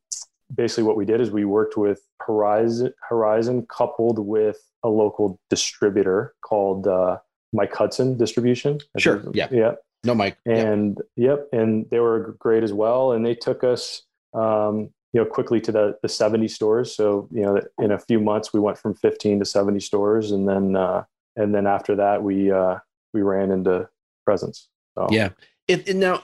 [0.56, 6.34] basically what we did is we worked with Horizon, Horizon coupled with a local distributor
[6.42, 7.18] called uh,
[7.52, 8.80] Mike Hudson Distribution.
[8.98, 9.22] Sure.
[9.34, 9.50] Yeah.
[9.52, 9.74] Yeah.
[10.06, 10.38] No, Mike.
[10.46, 11.50] And yep.
[11.52, 11.62] yep.
[11.62, 13.12] And they were great as well.
[13.12, 16.96] And they took us, um, you know, quickly to the, the 70 stores.
[16.96, 20.32] So, you know, in a few months, we went from 15 to 70 stores.
[20.32, 21.04] And then, uh,
[21.36, 22.78] and then after that, we, uh,
[23.14, 23.90] we ran into
[24.26, 24.70] presence.
[24.98, 25.08] So.
[25.10, 25.30] Yeah.
[25.68, 26.22] If, now,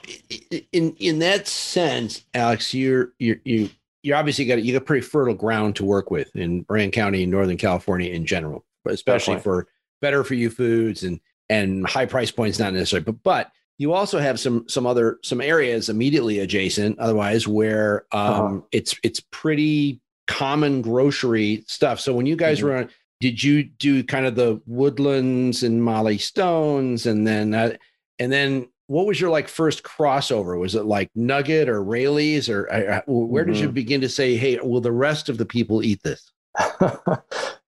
[0.72, 3.70] in in that sense, Alex, you're you're you
[4.02, 7.32] you obviously got you got pretty fertile ground to work with in Marin County and
[7.32, 9.62] Northern California in general, but especially Definitely.
[9.62, 9.68] for
[10.02, 14.18] better for you foods and and high price points not necessarily, but but you also
[14.18, 18.44] have some some other some areas immediately adjacent, otherwise where uh-huh.
[18.44, 18.66] um, uh-huh.
[18.72, 22.00] it's it's pretty common grocery stuff.
[22.00, 22.66] So when you guys mm-hmm.
[22.66, 27.76] were on, did you do kind of the woodlands and Molly Stones, and then uh,
[28.18, 30.58] and then what was your like first crossover?
[30.58, 33.52] Was it like Nugget or Raley's or uh, where mm-hmm.
[33.52, 33.74] did you mm-hmm.
[33.74, 36.32] begin to say, hey, will the rest of the people eat this?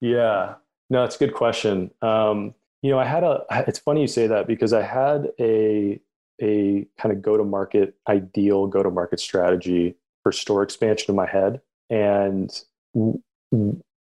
[0.01, 0.55] yeah,
[0.89, 1.91] no, it's a good question.
[2.03, 3.45] Um, you know, I had a.
[3.67, 6.01] It's funny you say that because I had a
[6.43, 11.17] a kind of go to market ideal go to market strategy for store expansion in
[11.17, 12.51] my head, and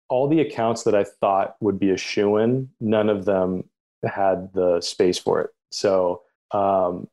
[0.08, 3.64] all the accounts that I thought would be a shoe in, none of them
[4.04, 5.50] had the space for it.
[5.70, 7.08] So um,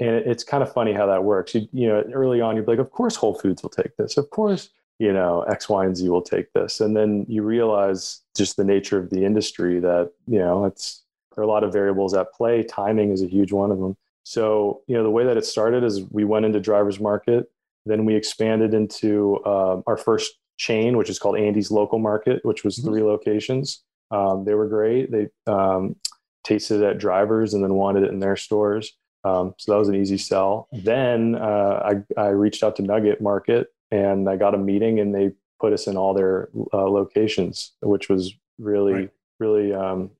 [0.00, 1.54] and it's kind of funny how that works.
[1.54, 4.16] You, you know, early on, you're like, of course, Whole Foods will take this.
[4.16, 6.80] Of course, you know, X, Y, and Z will take this.
[6.80, 11.02] And then you realize just the nature of the industry that, you know, it's,
[11.34, 12.62] there are a lot of variables at play.
[12.62, 13.96] Timing is a huge one of them.
[14.24, 17.50] So, you know, the way that it started is we went into driver's market,
[17.86, 22.62] then we expanded into uh, our first chain, which is called Andy's Local Market, which
[22.62, 22.88] was mm-hmm.
[22.90, 23.82] three locations.
[24.10, 25.10] Um, they were great.
[25.10, 25.96] They um,
[26.44, 28.92] tasted it at drivers and then wanted it in their stores.
[29.24, 30.68] Um, so that was an easy sell.
[30.72, 35.14] Then uh, I, I reached out to Nugget Market and I got a meeting and
[35.14, 39.10] they put us in all their uh, locations, which was really, right.
[39.38, 40.10] really um,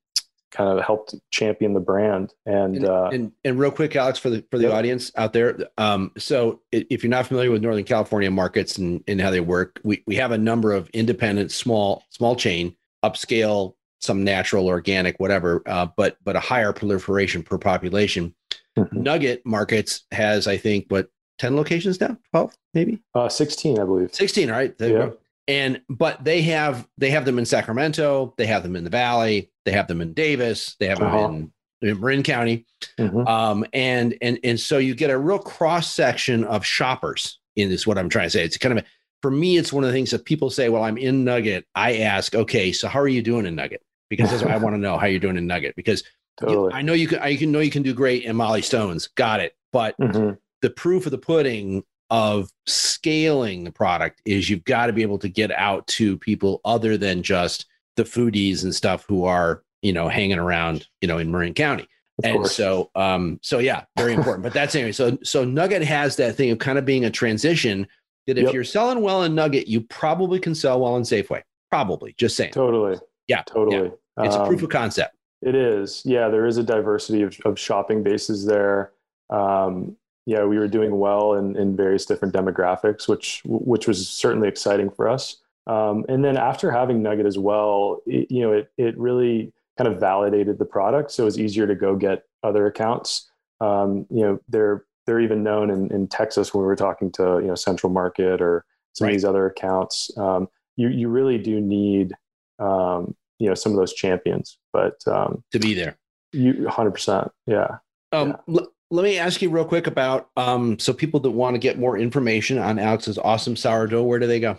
[0.51, 2.33] kind of helped champion the brand.
[2.45, 4.73] And and, uh, and, and real quick, Alex, for the for the yep.
[4.73, 9.19] audience out there, um, so if you're not familiar with Northern California markets and, and
[9.19, 14.23] how they work, we we have a number of independent, small small chain, upscale some
[14.23, 18.35] natural, organic, whatever, uh, but but a higher proliferation per population.
[18.77, 19.03] Mm-hmm.
[19.03, 21.09] Nugget Markets has, I think, what
[21.41, 24.13] ten locations now, twelve maybe, uh, sixteen, I believe.
[24.13, 24.73] Sixteen, right?
[24.79, 25.09] yeah.
[25.47, 29.51] And but they have they have them in Sacramento, they have them in the Valley,
[29.65, 31.21] they have them in Davis, they have uh-huh.
[31.21, 31.51] them
[31.81, 32.65] in, in Marin County,
[32.97, 33.27] mm-hmm.
[33.27, 37.39] um, and and and so you get a real cross section of shoppers.
[37.57, 38.87] In this, what I'm trying to say, it's kind of a,
[39.21, 41.65] for me, it's one of the things that people say, well, I'm in Nugget.
[41.75, 43.81] I ask, okay, so how are you doing in Nugget?
[44.11, 46.03] because that's what I want to know how you're doing in Nugget because
[46.39, 46.71] totally.
[46.71, 49.07] you, I know you can I can know you can do great in Molly Stones.
[49.07, 49.55] Got it.
[49.73, 50.33] But mm-hmm.
[50.61, 55.17] The proof of the pudding of scaling the product is you've got to be able
[55.17, 59.93] to get out to people other than just the foodies and stuff who are, you
[59.93, 61.87] know, hanging around, you know, in Marin County.
[62.19, 62.55] Of and course.
[62.55, 64.43] so um so yeah, very important.
[64.43, 64.91] but that's anyway.
[64.91, 67.87] So so Nugget has that thing of kind of being a transition
[68.27, 68.53] that if yep.
[68.53, 71.41] you're selling well in Nugget, you probably can sell well in Safeway.
[71.71, 72.51] Probably, just saying.
[72.51, 72.97] Totally.
[73.27, 73.43] Yeah.
[73.43, 73.91] Totally.
[74.17, 74.25] Yeah.
[74.25, 75.15] It's um, a proof of concept.
[75.41, 76.03] It is.
[76.05, 78.91] Yeah, there is a diversity of, of shopping bases there.
[79.29, 79.95] Um,
[80.25, 84.89] yeah, we were doing well in, in various different demographics, which which was certainly exciting
[84.89, 85.37] for us.
[85.67, 89.87] Um, and then after having Nugget as well, it, you know, it it really kind
[89.87, 93.29] of validated the product, so it was easier to go get other accounts.
[93.59, 97.39] Um, you know, they're they're even known in, in Texas when we were talking to
[97.41, 99.11] you know Central Market or some right.
[99.11, 100.15] of these other accounts.
[100.17, 102.13] Um, you you really do need
[102.59, 104.57] um, you know some of those champions.
[104.71, 105.97] But um, to be there,
[106.31, 107.77] you 100 percent, yeah.
[108.11, 108.61] Um, yeah.
[108.91, 111.97] Let me ask you real quick about um, so people that want to get more
[111.97, 114.03] information on Alex's awesome sourdough.
[114.03, 114.57] Where do they go?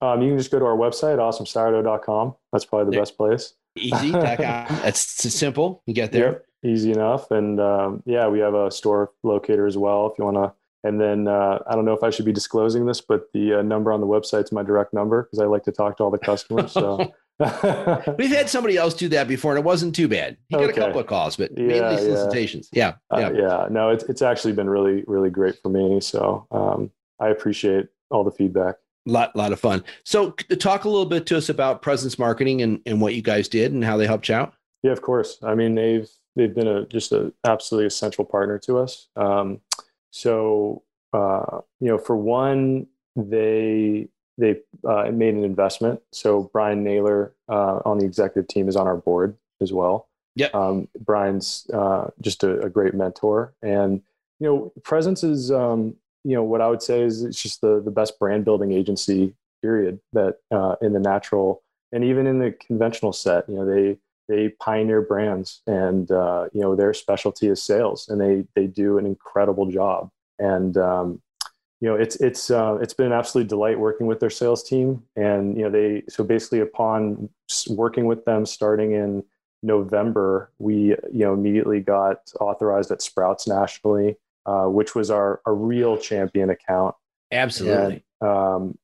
[0.00, 2.34] Um, you can just go to our website, awesomesourdough.com.
[2.52, 3.52] That's probably the best place.
[3.76, 4.10] Easy.
[4.12, 5.82] That's simple.
[5.84, 6.24] You get there.
[6.24, 7.30] Yep, easy enough.
[7.30, 10.54] And um, yeah, we have a store locator as well if you want to.
[10.88, 13.62] And then uh, I don't know if I should be disclosing this, but the uh,
[13.62, 16.10] number on the website is my direct number because I like to talk to all
[16.10, 16.72] the customers.
[16.72, 20.36] So We've had somebody else do that before, and it wasn't too bad.
[20.48, 20.72] He got okay.
[20.72, 22.68] a couple of calls, but yeah, mainly solicitations.
[22.72, 23.68] Yeah, yeah, uh, yeah.
[23.70, 26.00] No, it's it's actually been really really great for me.
[26.00, 28.76] So um, I appreciate all the feedback.
[29.04, 29.84] Lot lot of fun.
[30.04, 33.48] So talk a little bit to us about presence marketing and and what you guys
[33.48, 34.54] did and how they helped you out.
[34.82, 35.38] Yeah, of course.
[35.42, 39.08] I mean they've they've been a just a absolutely essential partner to us.
[39.14, 39.60] Um,
[40.10, 46.00] so uh, you know, for one, they they uh, made an investment.
[46.12, 50.08] So Brian Naylor uh, on the executive team is on our board as well.
[50.34, 50.48] Yeah.
[50.52, 54.02] Um, Brian's uh, just a, a, great mentor, and
[54.38, 57.80] you know, Presence is um, you know what I would say is it's just the
[57.80, 62.52] the best brand building agency period that uh, in the natural and even in the
[62.52, 63.48] conventional set.
[63.48, 68.20] You know, they they pioneer brands, and uh, you know their specialty is sales, and
[68.20, 70.10] they they do an incredible job.
[70.38, 71.22] And um,
[71.80, 75.02] you know, it's it's uh, it's been an absolute delight working with their sales team.
[75.14, 77.28] And you know, they so basically upon
[77.68, 79.24] working with them starting in
[79.62, 85.52] November, we you know immediately got authorized at Sprouts nationally, uh, which was our a
[85.52, 86.94] real champion account.
[87.30, 88.04] Absolutely.
[88.20, 88.78] And, um,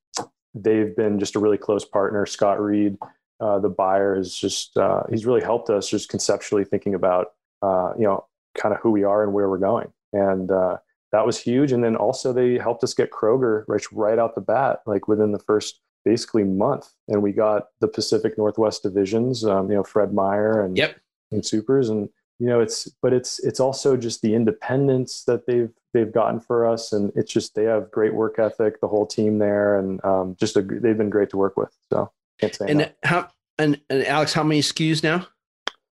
[0.54, 2.26] they've been just a really close partner.
[2.26, 2.98] Scott Reed,
[3.40, 7.92] uh, the buyer, is just uh, he's really helped us just conceptually thinking about uh,
[7.96, 9.90] you know kind of who we are and where we're going.
[10.12, 10.76] And uh,
[11.12, 11.72] that was huge.
[11.72, 15.32] And then also they helped us get Kroger right, right out the bat, like within
[15.32, 16.90] the first basically month.
[17.08, 20.96] And we got the Pacific Northwest divisions, um, you know, Fred Meyer and, yep.
[21.30, 21.90] and Supers.
[21.90, 26.40] And, you know, it's, but it's, it's also just the independence that they've, they've gotten
[26.40, 26.92] for us.
[26.92, 29.78] And it's just, they have great work ethic, the whole team there.
[29.78, 31.76] And um, just, a, they've been great to work with.
[31.92, 35.28] So can't say And how, and, and Alex, how many SKUs now?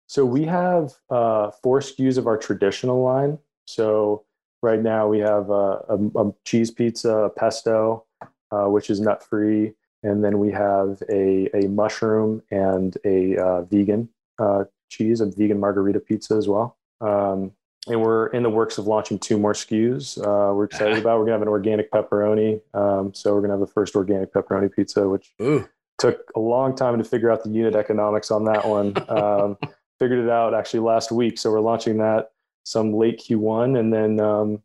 [0.06, 3.40] So we have uh, four SKUs of our traditional line.
[3.66, 4.24] So
[4.68, 8.04] right now we have a, a, a cheese pizza, a pesto,
[8.52, 13.62] uh, which is nut free, and then we have a, a mushroom and a uh,
[13.64, 16.78] vegan uh, cheese, a vegan margarita pizza as well.
[17.00, 17.54] Um,
[17.88, 20.20] and we're in the works of launching two more SKUs.
[20.20, 21.20] Uh, we're excited about.
[21.20, 22.60] We're gonna have an organic pepperoni.
[22.74, 25.68] Um, so we're gonna have the first organic pepperoni pizza, which Ooh.
[25.98, 28.94] took a long time to figure out the unit economics on that one.
[29.10, 29.58] Um,
[30.00, 32.30] figured it out actually last week, so we're launching that
[32.68, 34.62] some late Q1, and then um,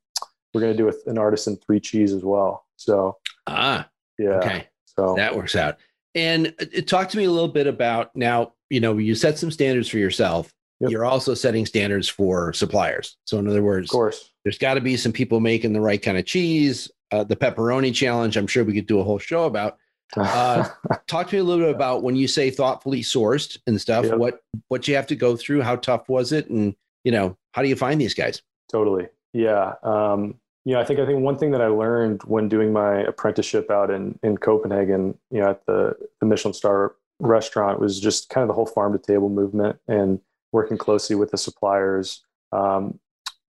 [0.52, 2.66] we're going to do an artisan three cheese as well.
[2.76, 3.88] So ah,
[4.18, 5.78] yeah, okay, so that works out.
[6.14, 8.54] And uh, talk to me a little bit about now.
[8.70, 10.52] You know, you set some standards for yourself.
[10.80, 10.90] Yep.
[10.90, 13.16] You're also setting standards for suppliers.
[13.24, 16.02] So, in other words, of course, there's got to be some people making the right
[16.02, 16.90] kind of cheese.
[17.12, 19.78] Uh, the pepperoni challenge, I'm sure we could do a whole show about.
[20.14, 20.68] Uh,
[21.06, 24.04] talk to me a little bit about when you say thoughtfully sourced and stuff.
[24.04, 24.18] Yep.
[24.18, 25.62] What what you have to go through?
[25.62, 26.50] How tough was it?
[26.50, 28.42] And you know, how do you find these guys?
[28.70, 29.08] Totally.
[29.32, 29.74] Yeah.
[29.82, 30.34] Um,
[30.64, 33.70] you know, I think I think one thing that I learned when doing my apprenticeship
[33.70, 38.42] out in in Copenhagen, you know, at the the Michelin star restaurant was just kind
[38.42, 40.20] of the whole farm to table movement and
[40.52, 42.24] working closely with the suppliers.
[42.52, 43.00] Um,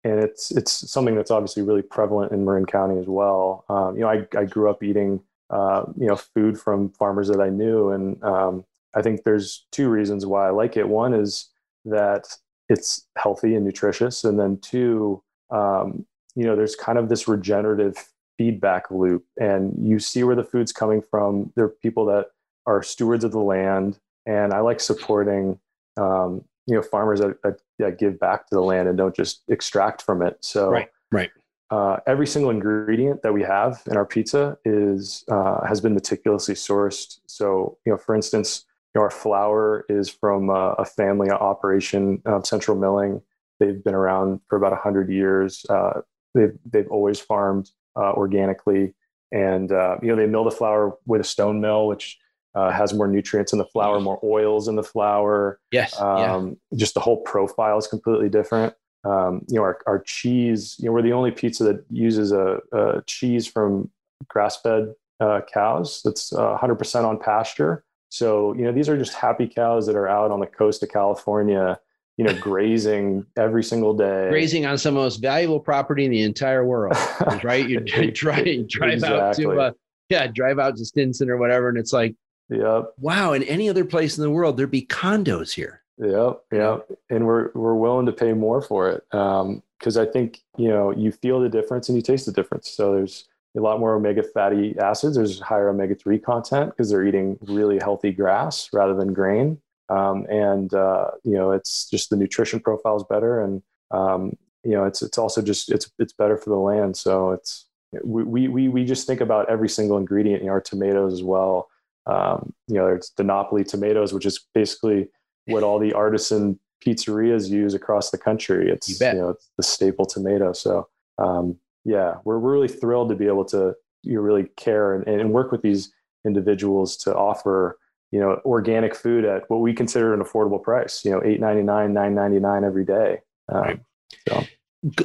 [0.05, 3.65] and it's it's something that's obviously really prevalent in Marin County as well.
[3.69, 7.41] Um, you know, I, I grew up eating uh, you know food from farmers that
[7.41, 10.89] I knew, and um, I think there's two reasons why I like it.
[10.89, 11.49] One is
[11.85, 12.27] that
[12.73, 17.97] it's healthy and nutritious, and then two, um, you know, there's kind of this regenerative
[18.39, 21.53] feedback loop, and you see where the food's coming from.
[21.55, 22.29] There are people that
[22.67, 25.59] are stewards of the land, and I like supporting,
[25.99, 29.43] um, you know, farmers that, that, that, give back to the land and don't just
[29.49, 30.39] extract from it.
[30.41, 31.31] So, right, right.
[31.71, 36.55] Uh, every single ingredient that we have in our pizza is uh, has been meticulously
[36.55, 37.19] sourced.
[37.27, 43.23] So, you know, for instance, our flour is from uh, a family operation, Central Milling.
[43.59, 45.65] They've been around for about 100 years.
[45.69, 46.01] Uh,
[46.35, 48.95] they've, they've always farmed uh, organically.
[49.31, 52.19] And, uh, you know, they mill the flour with a stone mill, which
[52.55, 55.59] uh, has more nutrients in the flour, more oils in the flour.
[55.71, 55.99] Yes.
[56.01, 56.79] Um, yeah.
[56.79, 58.75] Just the whole profile is completely different.
[59.05, 62.59] Um, you know, our, our cheese, you know, we're the only pizza that uses a,
[62.73, 63.91] a cheese from
[64.29, 67.85] grass fed uh, cows that's 100% on pasture.
[68.13, 70.91] So, you know, these are just happy cows that are out on the coast of
[70.91, 71.81] California,
[72.19, 74.29] you know, grazing every single day.
[74.29, 76.95] Grazing on some of the most valuable property in the entire world,
[77.43, 77.67] right?
[77.67, 77.81] You
[78.13, 79.19] drive, drive exactly.
[79.19, 79.71] out to, uh,
[80.11, 81.71] yeah, drive out to Stinson or whatever.
[81.71, 82.15] And it's like,
[82.51, 82.93] yep.
[82.99, 85.83] wow, in any other place in the world, there'd be condos here.
[85.97, 86.89] Yep, yep.
[87.09, 89.05] And we're, we're willing to pay more for it.
[89.15, 92.69] Um, cause I think, you know, you feel the difference and you taste the difference.
[92.71, 93.25] So there's,
[93.57, 95.17] a lot more omega fatty acids.
[95.17, 99.59] There's higher omega 3 content because they're eating really healthy grass rather than grain.
[99.89, 103.43] Um, and, uh, you know, it's just the nutrition profile is better.
[103.43, 106.97] And, um, you know, it's, it's also just, it's, it's better for the land.
[106.97, 107.67] So it's,
[108.03, 111.69] we, we, we just think about every single ingredient in our tomatoes as well.
[112.07, 115.09] Um, you know, it's DiNapoli tomatoes, which is basically
[115.47, 118.71] what all the artisan pizzerias use across the country.
[118.71, 120.53] It's, you, you know, it's the staple tomato.
[120.53, 120.89] So,
[121.19, 125.33] um, yeah, we're really thrilled to be able to you know, really care and, and
[125.33, 125.93] work with these
[126.25, 127.79] individuals to offer
[128.11, 131.05] you know organic food at what we consider an affordable price.
[131.05, 133.21] You know, eight ninety nine, nine ninety nine every day.
[133.49, 133.81] Um, right.
[134.29, 134.45] So.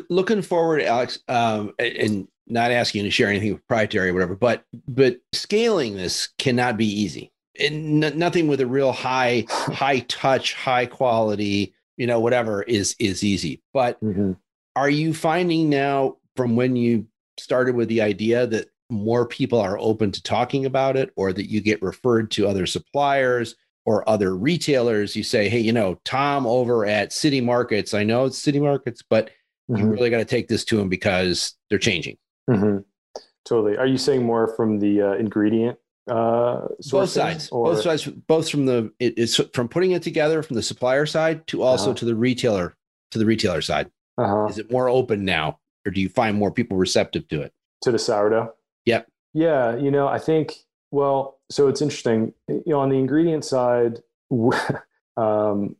[0.09, 4.63] Looking forward, Alex, um, and not asking you to share anything proprietary or whatever, but
[4.87, 7.31] but scaling this cannot be easy.
[7.59, 12.95] And n- nothing with a real high high touch, high quality, you know, whatever is
[12.99, 13.61] is easy.
[13.73, 14.33] But mm-hmm.
[14.75, 17.07] are you finding now from when you
[17.37, 21.49] started with the idea that more people are open to talking about it or that
[21.49, 26.45] you get referred to other suppliers or other retailers you say hey you know tom
[26.47, 29.29] over at city markets i know it's city markets but
[29.69, 29.77] mm-hmm.
[29.77, 32.17] you really got to take this to them because they're changing
[32.49, 32.77] mm-hmm.
[33.45, 35.77] totally are you saying more from the uh, ingredient
[36.07, 37.73] uh both sides or?
[37.73, 41.45] both sides both from the it, it's from putting it together from the supplier side
[41.47, 41.95] to also uh-huh.
[41.95, 42.73] to the retailer
[43.11, 44.45] to the retailer side uh-huh.
[44.45, 47.91] is it more open now or do you find more people receptive to it to
[47.91, 48.53] the sourdough
[48.87, 49.07] Yep.
[49.33, 50.55] Yeah, you know, I think
[50.89, 52.33] well, so it's interesting.
[52.47, 53.99] You know, on the ingredient side,
[55.17, 55.75] um,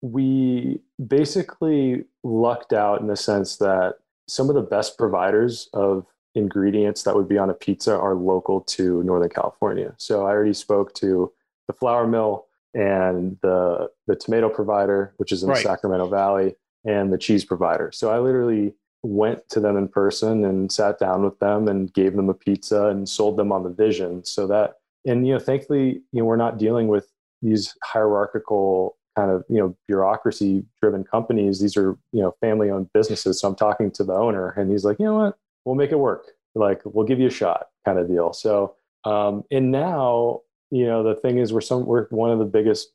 [0.00, 3.96] we basically lucked out in the sense that
[4.28, 8.60] some of the best providers of ingredients that would be on a pizza are local
[8.60, 9.94] to Northern California.
[9.98, 11.32] So I already spoke to
[11.66, 15.56] the flour mill and the the tomato provider, which is in right.
[15.56, 16.54] the Sacramento Valley,
[16.84, 17.90] and the cheese provider.
[17.92, 22.14] So I literally went to them in person and sat down with them and gave
[22.14, 24.24] them a pizza and sold them on the vision.
[24.24, 24.74] So that
[25.04, 29.58] and you know thankfully you know we're not dealing with these hierarchical kind of you
[29.58, 31.60] know bureaucracy driven companies.
[31.60, 33.40] These are you know family owned businesses.
[33.40, 35.38] So i'm talking to the owner and he's like you know what?
[35.64, 36.26] We'll make it work.
[36.54, 38.32] Like we'll give you a shot kind of deal.
[38.32, 42.44] So um and now you know the thing is we're some we're one of the
[42.44, 42.92] biggest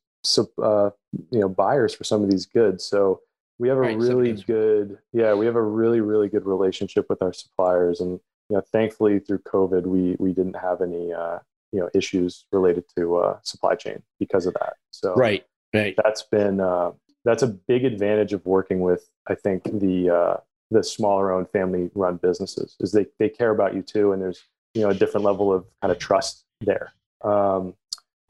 [0.62, 0.90] uh,
[1.32, 2.84] you know buyers for some of these goods.
[2.86, 3.22] So
[3.60, 7.22] we have a right, really good yeah we have a really really good relationship with
[7.22, 8.02] our suppliers.
[8.02, 11.40] And you know thankfully through covid we we didn't have any uh,
[11.72, 14.74] you know issues related to uh, supply chain because of that.
[14.92, 15.96] So right right.
[16.02, 16.92] that's been uh,
[17.26, 20.38] that's a big advantage of working with i think the uh,
[20.72, 24.12] the smaller owned family run businesses is they they care about you too.
[24.12, 24.44] And there's
[24.74, 26.94] you know a different level of kind of trust there.
[27.24, 27.76] Um,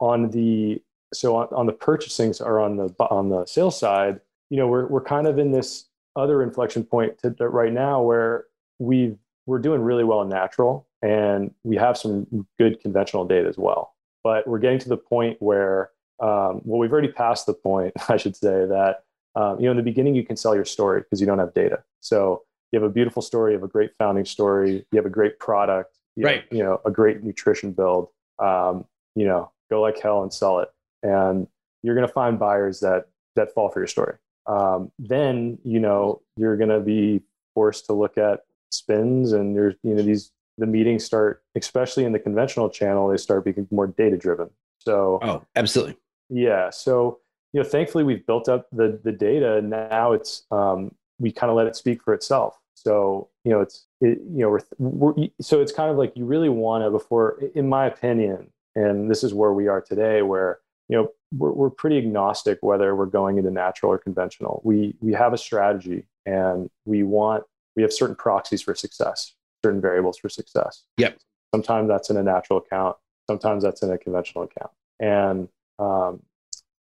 [0.00, 4.20] on the so on, on the purchasing or on the on the sales side
[4.50, 5.86] you know, we're we're kind of in this
[6.16, 8.46] other inflection point to, to right now where
[8.78, 13.56] we we're doing really well in natural and we have some good conventional data as
[13.56, 13.94] well.
[14.24, 15.90] But we're getting to the point where,
[16.20, 19.76] um, well, we've already passed the point, I should say, that um, you know in
[19.76, 21.82] the beginning you can sell your story because you don't have data.
[22.00, 22.42] So
[22.72, 25.38] you have a beautiful story, you have a great founding story, you have a great
[25.38, 26.42] product, you right?
[26.42, 28.08] Have, you know, a great nutrition build.
[28.38, 28.84] Um,
[29.14, 30.68] you know, go like hell and sell it,
[31.02, 31.48] and
[31.82, 34.14] you're going to find buyers that that fall for your story
[34.48, 37.22] um, then you know you're going to be
[37.54, 38.40] forced to look at
[38.70, 43.16] SPINS and there's you know these the meetings start especially in the conventional channel they
[43.16, 45.96] start becoming more data driven so oh absolutely.
[46.28, 47.20] Yeah so
[47.52, 51.50] you know thankfully we've built up the the data and now it's um, we kind
[51.50, 52.58] of let it speak for itself.
[52.74, 56.24] So you know it's it, you know we're, we're so it's kind of like you
[56.24, 60.60] really want to before in my opinion and this is where we are today where
[60.88, 64.60] you know we're, we're pretty agnostic whether we're going into natural or conventional.
[64.64, 67.44] We we have a strategy and we want
[67.76, 70.84] we have certain proxies for success certain variables for success.
[70.98, 71.18] Yep.
[71.52, 72.96] Sometimes that's in a natural account
[73.28, 74.70] sometimes that's in a conventional account.
[75.00, 75.48] And
[75.78, 76.22] um,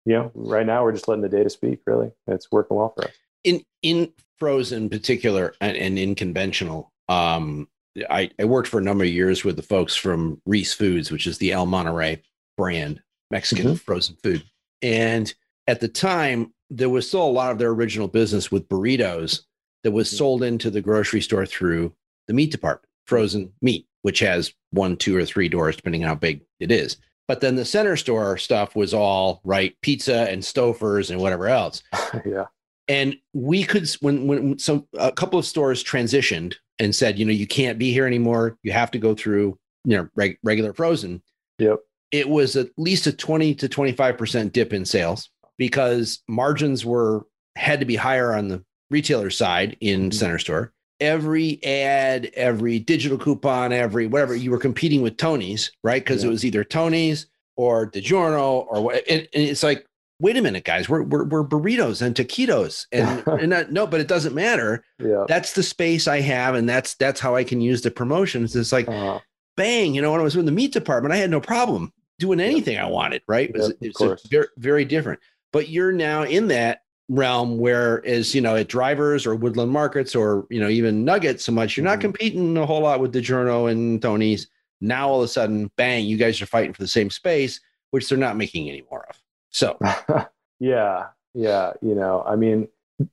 [0.04, 2.12] you know right now we're just letting the data speak really.
[2.26, 3.14] It's working well for us.
[3.44, 7.68] In in frozen particular and, and in conventional um,
[8.10, 11.26] I, I worked for a number of years with the folks from Ruiz Foods, which
[11.26, 12.22] is the El Monterey
[12.56, 13.00] brand.
[13.34, 13.74] Mexican mm-hmm.
[13.74, 14.44] frozen food.
[14.80, 15.34] And
[15.66, 19.40] at the time, there was still a lot of their original business with burritos
[19.82, 20.18] that was mm-hmm.
[20.18, 21.92] sold into the grocery store through
[22.28, 26.14] the meat department, frozen meat, which has one, two, or three doors, depending on how
[26.14, 26.96] big it is.
[27.26, 31.82] But then the center store stuff was all right, pizza and Stouffer's and whatever else.
[32.24, 32.44] yeah.
[32.86, 37.32] And we could, when when some a couple of stores transitioned and said, you know,
[37.32, 38.58] you can't be here anymore.
[38.62, 41.20] You have to go through, you know, reg- regular frozen.
[41.58, 41.80] Yep
[42.14, 47.80] it was at least a 20 to 25% dip in sales because margins were had
[47.80, 50.10] to be higher on the retailer side in mm-hmm.
[50.10, 56.04] center store every ad every digital coupon every whatever you were competing with tony's right
[56.04, 56.28] because yeah.
[56.28, 59.84] it was either tony's or DiGiorno or what and, and, it's like
[60.20, 64.00] wait a minute guys we're, we're, we're burritos and taquitos and, and not, no but
[64.00, 67.60] it doesn't matter yeah that's the space i have and that's that's how i can
[67.60, 69.18] use the promotions it's like uh-huh.
[69.56, 72.40] bang you know when i was in the meat department i had no problem doing
[72.40, 73.50] anything I wanted, right?
[73.50, 75.20] It was, it's very, very different.
[75.52, 80.14] But you're now in that realm where as you know at drivers or woodland markets
[80.14, 82.00] or you know even nuggets so much you're not mm-hmm.
[82.00, 84.48] competing a whole lot with DiGiorno and Tony's
[84.80, 87.60] now all of a sudden bang you guys are fighting for the same space
[87.90, 89.78] which they're not making any more of so
[90.60, 92.68] yeah yeah you know I mean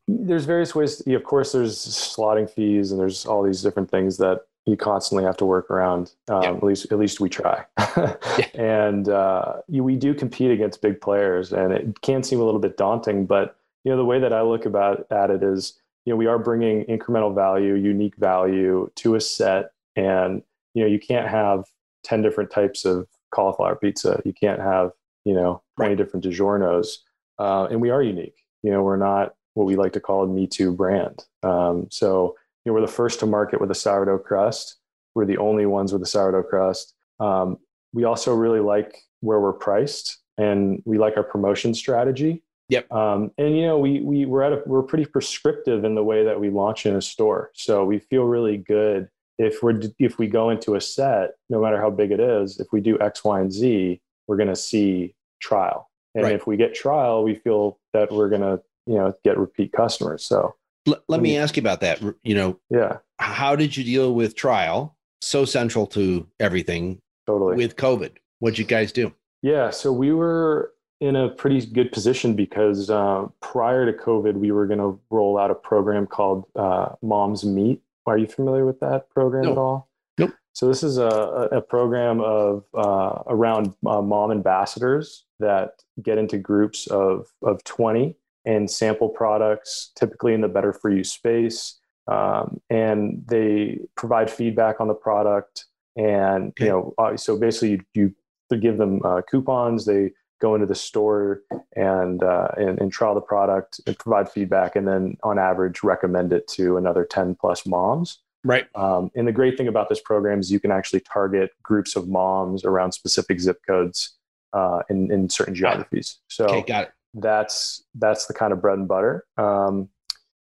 [0.07, 4.15] there's various ways to, of course there's slotting fees and there's all these different things
[4.17, 6.11] that you constantly have to work around.
[6.29, 7.65] Um, At least, at least we try.
[7.97, 8.45] yeah.
[8.53, 12.59] And uh, you, we do compete against big players, and it can seem a little
[12.59, 13.25] bit daunting.
[13.25, 16.27] But you know, the way that I look about at it is, you know, we
[16.27, 20.43] are bringing incremental value, unique value to a set, and
[20.73, 21.65] you know, you can't have
[22.03, 24.21] ten different types of cauliflower pizza.
[24.25, 24.91] You can't have
[25.25, 25.97] you know twenty right.
[25.97, 27.03] different DiGiorno's,
[27.39, 28.35] uh, and we are unique.
[28.61, 31.25] You know, we're not what we like to call a Me Too brand.
[31.41, 32.35] Um, so
[32.65, 34.77] you know, we're the first to market with a sourdough crust.
[35.15, 36.93] We're the only ones with a sourdough crust.
[37.19, 37.57] Um,
[37.93, 42.43] we also really like where we're priced, and we like our promotion strategy.
[42.69, 42.91] Yep.
[42.91, 46.23] Um, and you know, we we we're at a, we're pretty prescriptive in the way
[46.23, 47.51] that we launch in a store.
[47.53, 51.79] So we feel really good if we're if we go into a set, no matter
[51.79, 55.15] how big it is, if we do X, Y, and Z, we're going to see
[55.41, 55.89] trial.
[56.15, 56.35] And right.
[56.35, 60.23] if we get trial, we feel that we're going to you know get repeat customers.
[60.23, 60.55] So
[60.85, 62.01] let, let me ask you about that.
[62.23, 62.97] You know, yeah.
[63.19, 64.97] How did you deal with trial?
[65.21, 66.99] So central to everything.
[67.27, 67.55] Totally.
[67.55, 69.13] With COVID, what'd you guys do?
[69.43, 74.51] Yeah, so we were in a pretty good position because uh, prior to COVID, we
[74.51, 77.81] were going to roll out a program called uh, Moms Meet.
[78.05, 79.51] Are you familiar with that program no.
[79.51, 79.89] at all?
[80.17, 80.33] Nope.
[80.53, 81.07] So this is a,
[81.51, 88.15] a program of uh, around uh, mom ambassadors that get into groups of of 20
[88.45, 91.79] and sample products, typically in the better for you space.
[92.07, 95.65] Um, and they provide feedback on the product.
[95.95, 98.13] And you know, uh, so basically, you,
[98.49, 99.85] you give them uh, coupons.
[99.85, 100.11] They
[100.41, 101.41] go into the store
[101.75, 106.33] and, uh, and, and trial the product and provide feedback, and then on average recommend
[106.33, 108.19] it to another ten plus moms.
[108.43, 108.65] Right.
[108.73, 112.07] Um, and the great thing about this program is you can actually target groups of
[112.07, 114.17] moms around specific zip codes
[114.53, 116.17] uh, in, in certain geographies.
[116.27, 119.89] So okay, got it that's that's the kind of bread and butter um,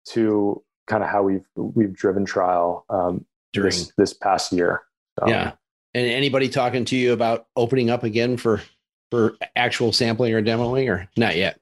[0.09, 4.83] to kind of how we've we've driven trial um, during this, this past year.
[5.25, 5.53] yeah,
[5.93, 8.61] and anybody talking to you about opening up again for
[9.11, 11.59] for actual sampling or demoing or not yet?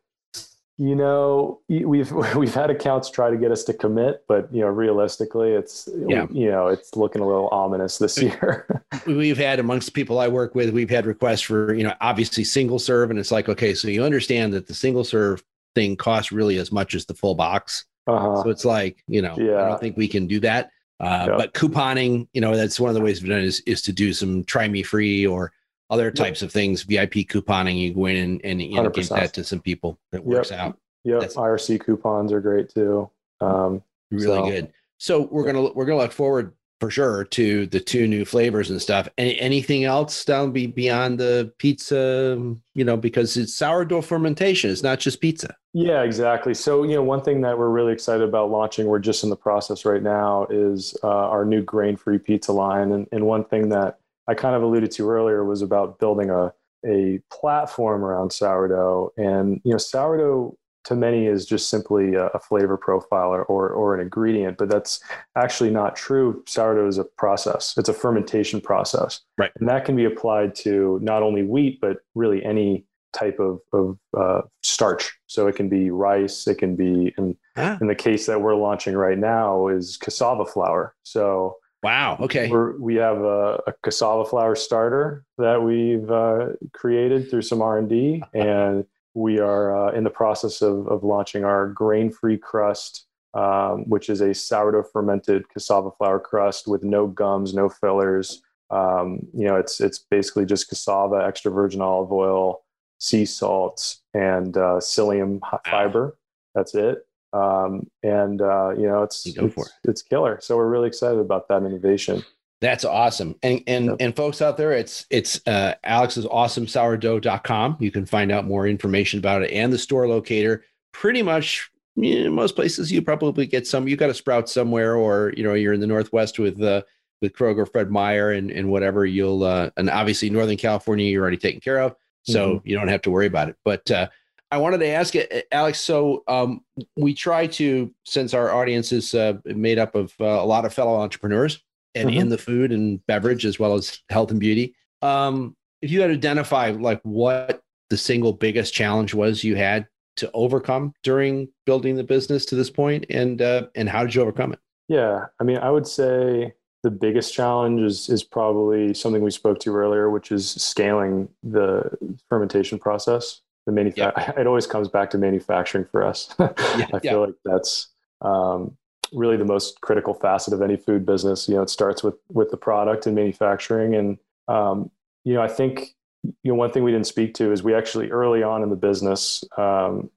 [0.79, 4.67] You know, we've we've had accounts try to get us to commit, but you know,
[4.67, 6.27] realistically, it's yeah.
[6.31, 8.83] you know, it's looking a little ominous this year.
[9.07, 12.79] we've had amongst people I work with, we've had requests for you know, obviously single
[12.79, 15.43] serve, and it's like, okay, so you understand that the single serve
[15.75, 17.85] thing costs really as much as the full box.
[18.07, 18.43] Uh-huh.
[18.43, 19.63] So it's like, you know, yeah.
[19.63, 20.71] I don't think we can do that.
[20.99, 21.37] Uh, yep.
[21.37, 24.13] But couponing, you know, that's one of the ways we've done is, is to do
[24.13, 25.51] some try me free or
[25.89, 26.47] other types yep.
[26.47, 27.79] of things, VIP couponing.
[27.79, 30.59] You go in and, and you know, give that to some people that works yep.
[30.59, 30.77] out.
[31.03, 31.21] Yep.
[31.21, 33.09] That's, IRC coupons are great too.
[33.39, 33.81] Um,
[34.11, 34.49] really so.
[34.49, 34.73] good.
[34.97, 38.81] So we're gonna we're gonna look forward for sure to the two new flavors and
[38.81, 39.07] stuff.
[39.17, 42.37] Any, anything else down be beyond the pizza?
[42.73, 44.69] You know, because it's sourdough fermentation.
[44.69, 45.55] It's not just pizza.
[45.73, 46.53] Yeah, exactly.
[46.53, 49.35] So you know, one thing that we're really excited about launching, we're just in the
[49.35, 52.91] process right now, is uh, our new grain-free pizza line.
[52.91, 56.53] And, and one thing that I kind of alluded to earlier was about building a
[56.85, 59.11] a platform around sourdough.
[59.17, 63.69] And you know, sourdough to many is just simply a, a flavor profile or, or,
[63.69, 65.01] or an ingredient, but that's
[65.35, 66.43] actually not true.
[66.47, 67.73] Sourdough is a process.
[67.77, 69.51] It's a fermentation process, right?
[69.59, 73.97] And that can be applied to not only wheat but really any type of, of
[74.17, 75.11] uh, starch.
[75.27, 76.47] So it can be rice.
[76.47, 77.77] It can be, in, ah.
[77.81, 80.95] in the case that we're launching right now, is cassava flour.
[81.03, 81.57] So
[81.87, 82.17] Wow.
[82.19, 82.51] Okay.
[82.51, 87.87] we have a, a, cassava flour starter that we've uh, created through some R and
[87.87, 88.83] D, and
[89.13, 94.19] we are uh, in the process of, of launching our grain-free crust, um, which is
[94.19, 98.41] a sourdough fermented cassava flour crust with no gums, no fillers.
[98.69, 102.65] Um, you know, it's it's basically just cassava, extra virgin olive oil,
[102.99, 106.17] sea salts, and uh, psyllium fiber.
[106.53, 107.06] That's it
[107.37, 109.67] um, and uh, you know it's you it's, it.
[109.83, 110.39] it's killer.
[110.41, 112.23] So we're really excited about that innovation.
[112.59, 113.35] That's awesome.
[113.43, 113.97] And and yep.
[113.99, 117.77] and folks out there, it's it's uh, Alex's awesome sourdough.com.
[117.79, 120.63] You can find out more information about it and the store locator.
[120.91, 123.87] Pretty much you know, most places you probably get some.
[123.87, 126.81] You got a sprout somewhere, or you know you're in the Northwest with uh,
[127.21, 129.05] with Kroger, Fred Meyer, and and whatever.
[129.05, 132.67] You'll uh, and obviously Northern California you're already taken care of, so mm-hmm.
[132.67, 133.57] you don't have to worry about it.
[133.63, 134.07] But uh,
[134.49, 135.81] I wanted to ask it, Alex.
[135.81, 136.61] So um,
[136.95, 140.73] we try to, since our audience is uh, made up of uh, a lot of
[140.73, 141.61] fellow entrepreneurs
[141.95, 142.19] and mm-hmm.
[142.19, 144.75] in the food and beverage as well as health and beauty.
[145.01, 149.87] Um, if you had to identify like what the single biggest challenge was you had
[150.17, 154.21] to overcome during building the business to this point, and uh, and how did you
[154.21, 154.59] overcome it?
[154.87, 159.59] Yeah, I mean, I would say the biggest challenge is is probably something we spoke
[159.59, 164.37] to earlier, which is scaling the fermentation process the manufa- yep.
[164.37, 166.33] it always comes back to manufacturing for us.
[166.39, 167.15] yeah, I feel yeah.
[167.17, 167.89] like that's
[168.21, 168.75] um,
[169.13, 171.47] really the most critical facet of any food business.
[171.47, 174.89] You know, it starts with with the product and manufacturing, and um,
[175.25, 178.09] you know, I think you know one thing we didn't speak to is we actually
[178.09, 180.09] early on in the business um,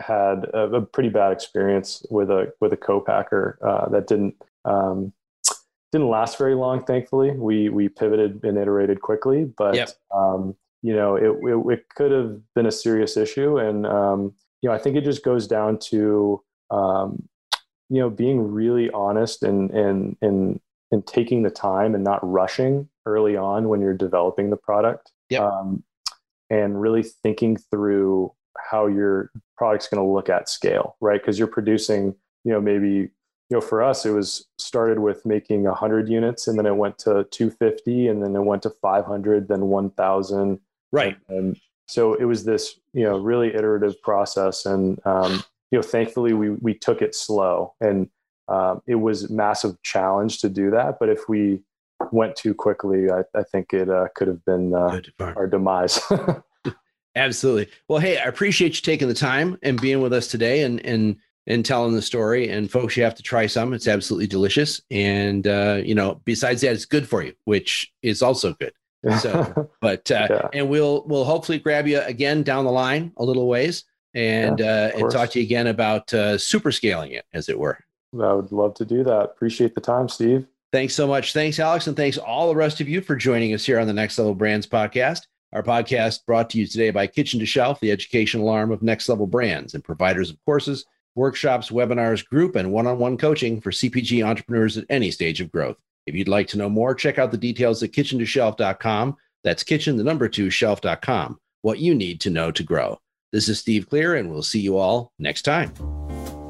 [0.00, 4.34] had a, a, pretty bad experience with a with a co-packer uh, that didn't
[4.64, 5.12] um,
[5.92, 6.82] didn't last very long.
[6.82, 9.90] Thankfully, we we pivoted and iterated quickly, but yep.
[10.14, 14.68] um, you know it, it, it could have been a serious issue, and um, you
[14.68, 17.26] know I think it just goes down to um,
[17.88, 20.60] you know being really honest and and and
[20.92, 25.10] and taking the time and not rushing early on when you're developing the product.
[25.30, 25.42] Yep.
[25.42, 25.82] Um,
[26.50, 31.20] and really thinking through how your product's going to look at scale, right?
[31.20, 32.14] Because you're producing,
[32.44, 33.10] you know, maybe, you
[33.50, 37.26] know, for us, it was started with making 100 units and then it went to
[37.30, 40.60] 250 and then it went to 500, then 1,000.
[40.94, 41.16] Right.
[41.28, 44.66] And, so it was this, you know, really iterative process.
[44.66, 48.08] And, um, you know, thankfully we, we took it slow and
[48.48, 50.98] um, it was a massive challenge to do that.
[50.98, 51.60] But if we
[52.12, 56.00] went too quickly, I, I think it uh, could have been uh, our demise.
[57.16, 57.68] Absolutely.
[57.88, 61.16] Well, hey, I appreciate you taking the time and being with us today and and
[61.46, 62.48] and telling the story.
[62.48, 63.72] And folks, you have to try some.
[63.72, 64.80] It's absolutely delicious.
[64.90, 68.72] And uh, you know, besides that, it's good for you, which is also good.
[69.18, 70.48] So, but uh, yeah.
[70.52, 73.84] and we'll we'll hopefully grab you again down the line a little ways
[74.14, 77.58] and yeah, uh, and talk to you again about uh, super scaling it, as it
[77.58, 77.78] were.
[78.20, 79.24] I would love to do that.
[79.24, 80.46] Appreciate the time, Steve.
[80.72, 81.32] Thanks so much.
[81.32, 83.92] Thanks, Alex, and thanks all the rest of you for joining us here on the
[83.92, 85.22] Next Level Brands podcast.
[85.52, 89.08] Our podcast brought to you today by Kitchen to Shelf, the educational arm of Next
[89.08, 90.84] Level Brands and providers of courses,
[91.14, 95.52] workshops, webinars, group, and one on one coaching for CPG entrepreneurs at any stage of
[95.52, 95.76] growth.
[96.06, 99.16] If you'd like to know more, check out the details at kitchen2shelf.com.
[99.42, 101.38] That's kitchen, the number two, shelf.com.
[101.62, 102.98] What you need to know to grow.
[103.32, 105.72] This is Steve Clear, and we'll see you all next time.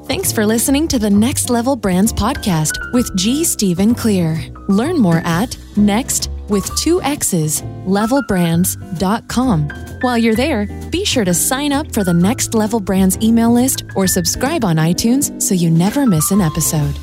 [0.06, 3.42] Thanks for listening to the Next Level Brands podcast with G.
[3.42, 4.38] Stephen Clear.
[4.68, 9.68] Learn more at next with two X's, levelbrands.com.
[10.02, 13.84] While you're there, be sure to sign up for the Next Level Brands email list
[13.96, 16.94] or subscribe on iTunes so you never miss an episode.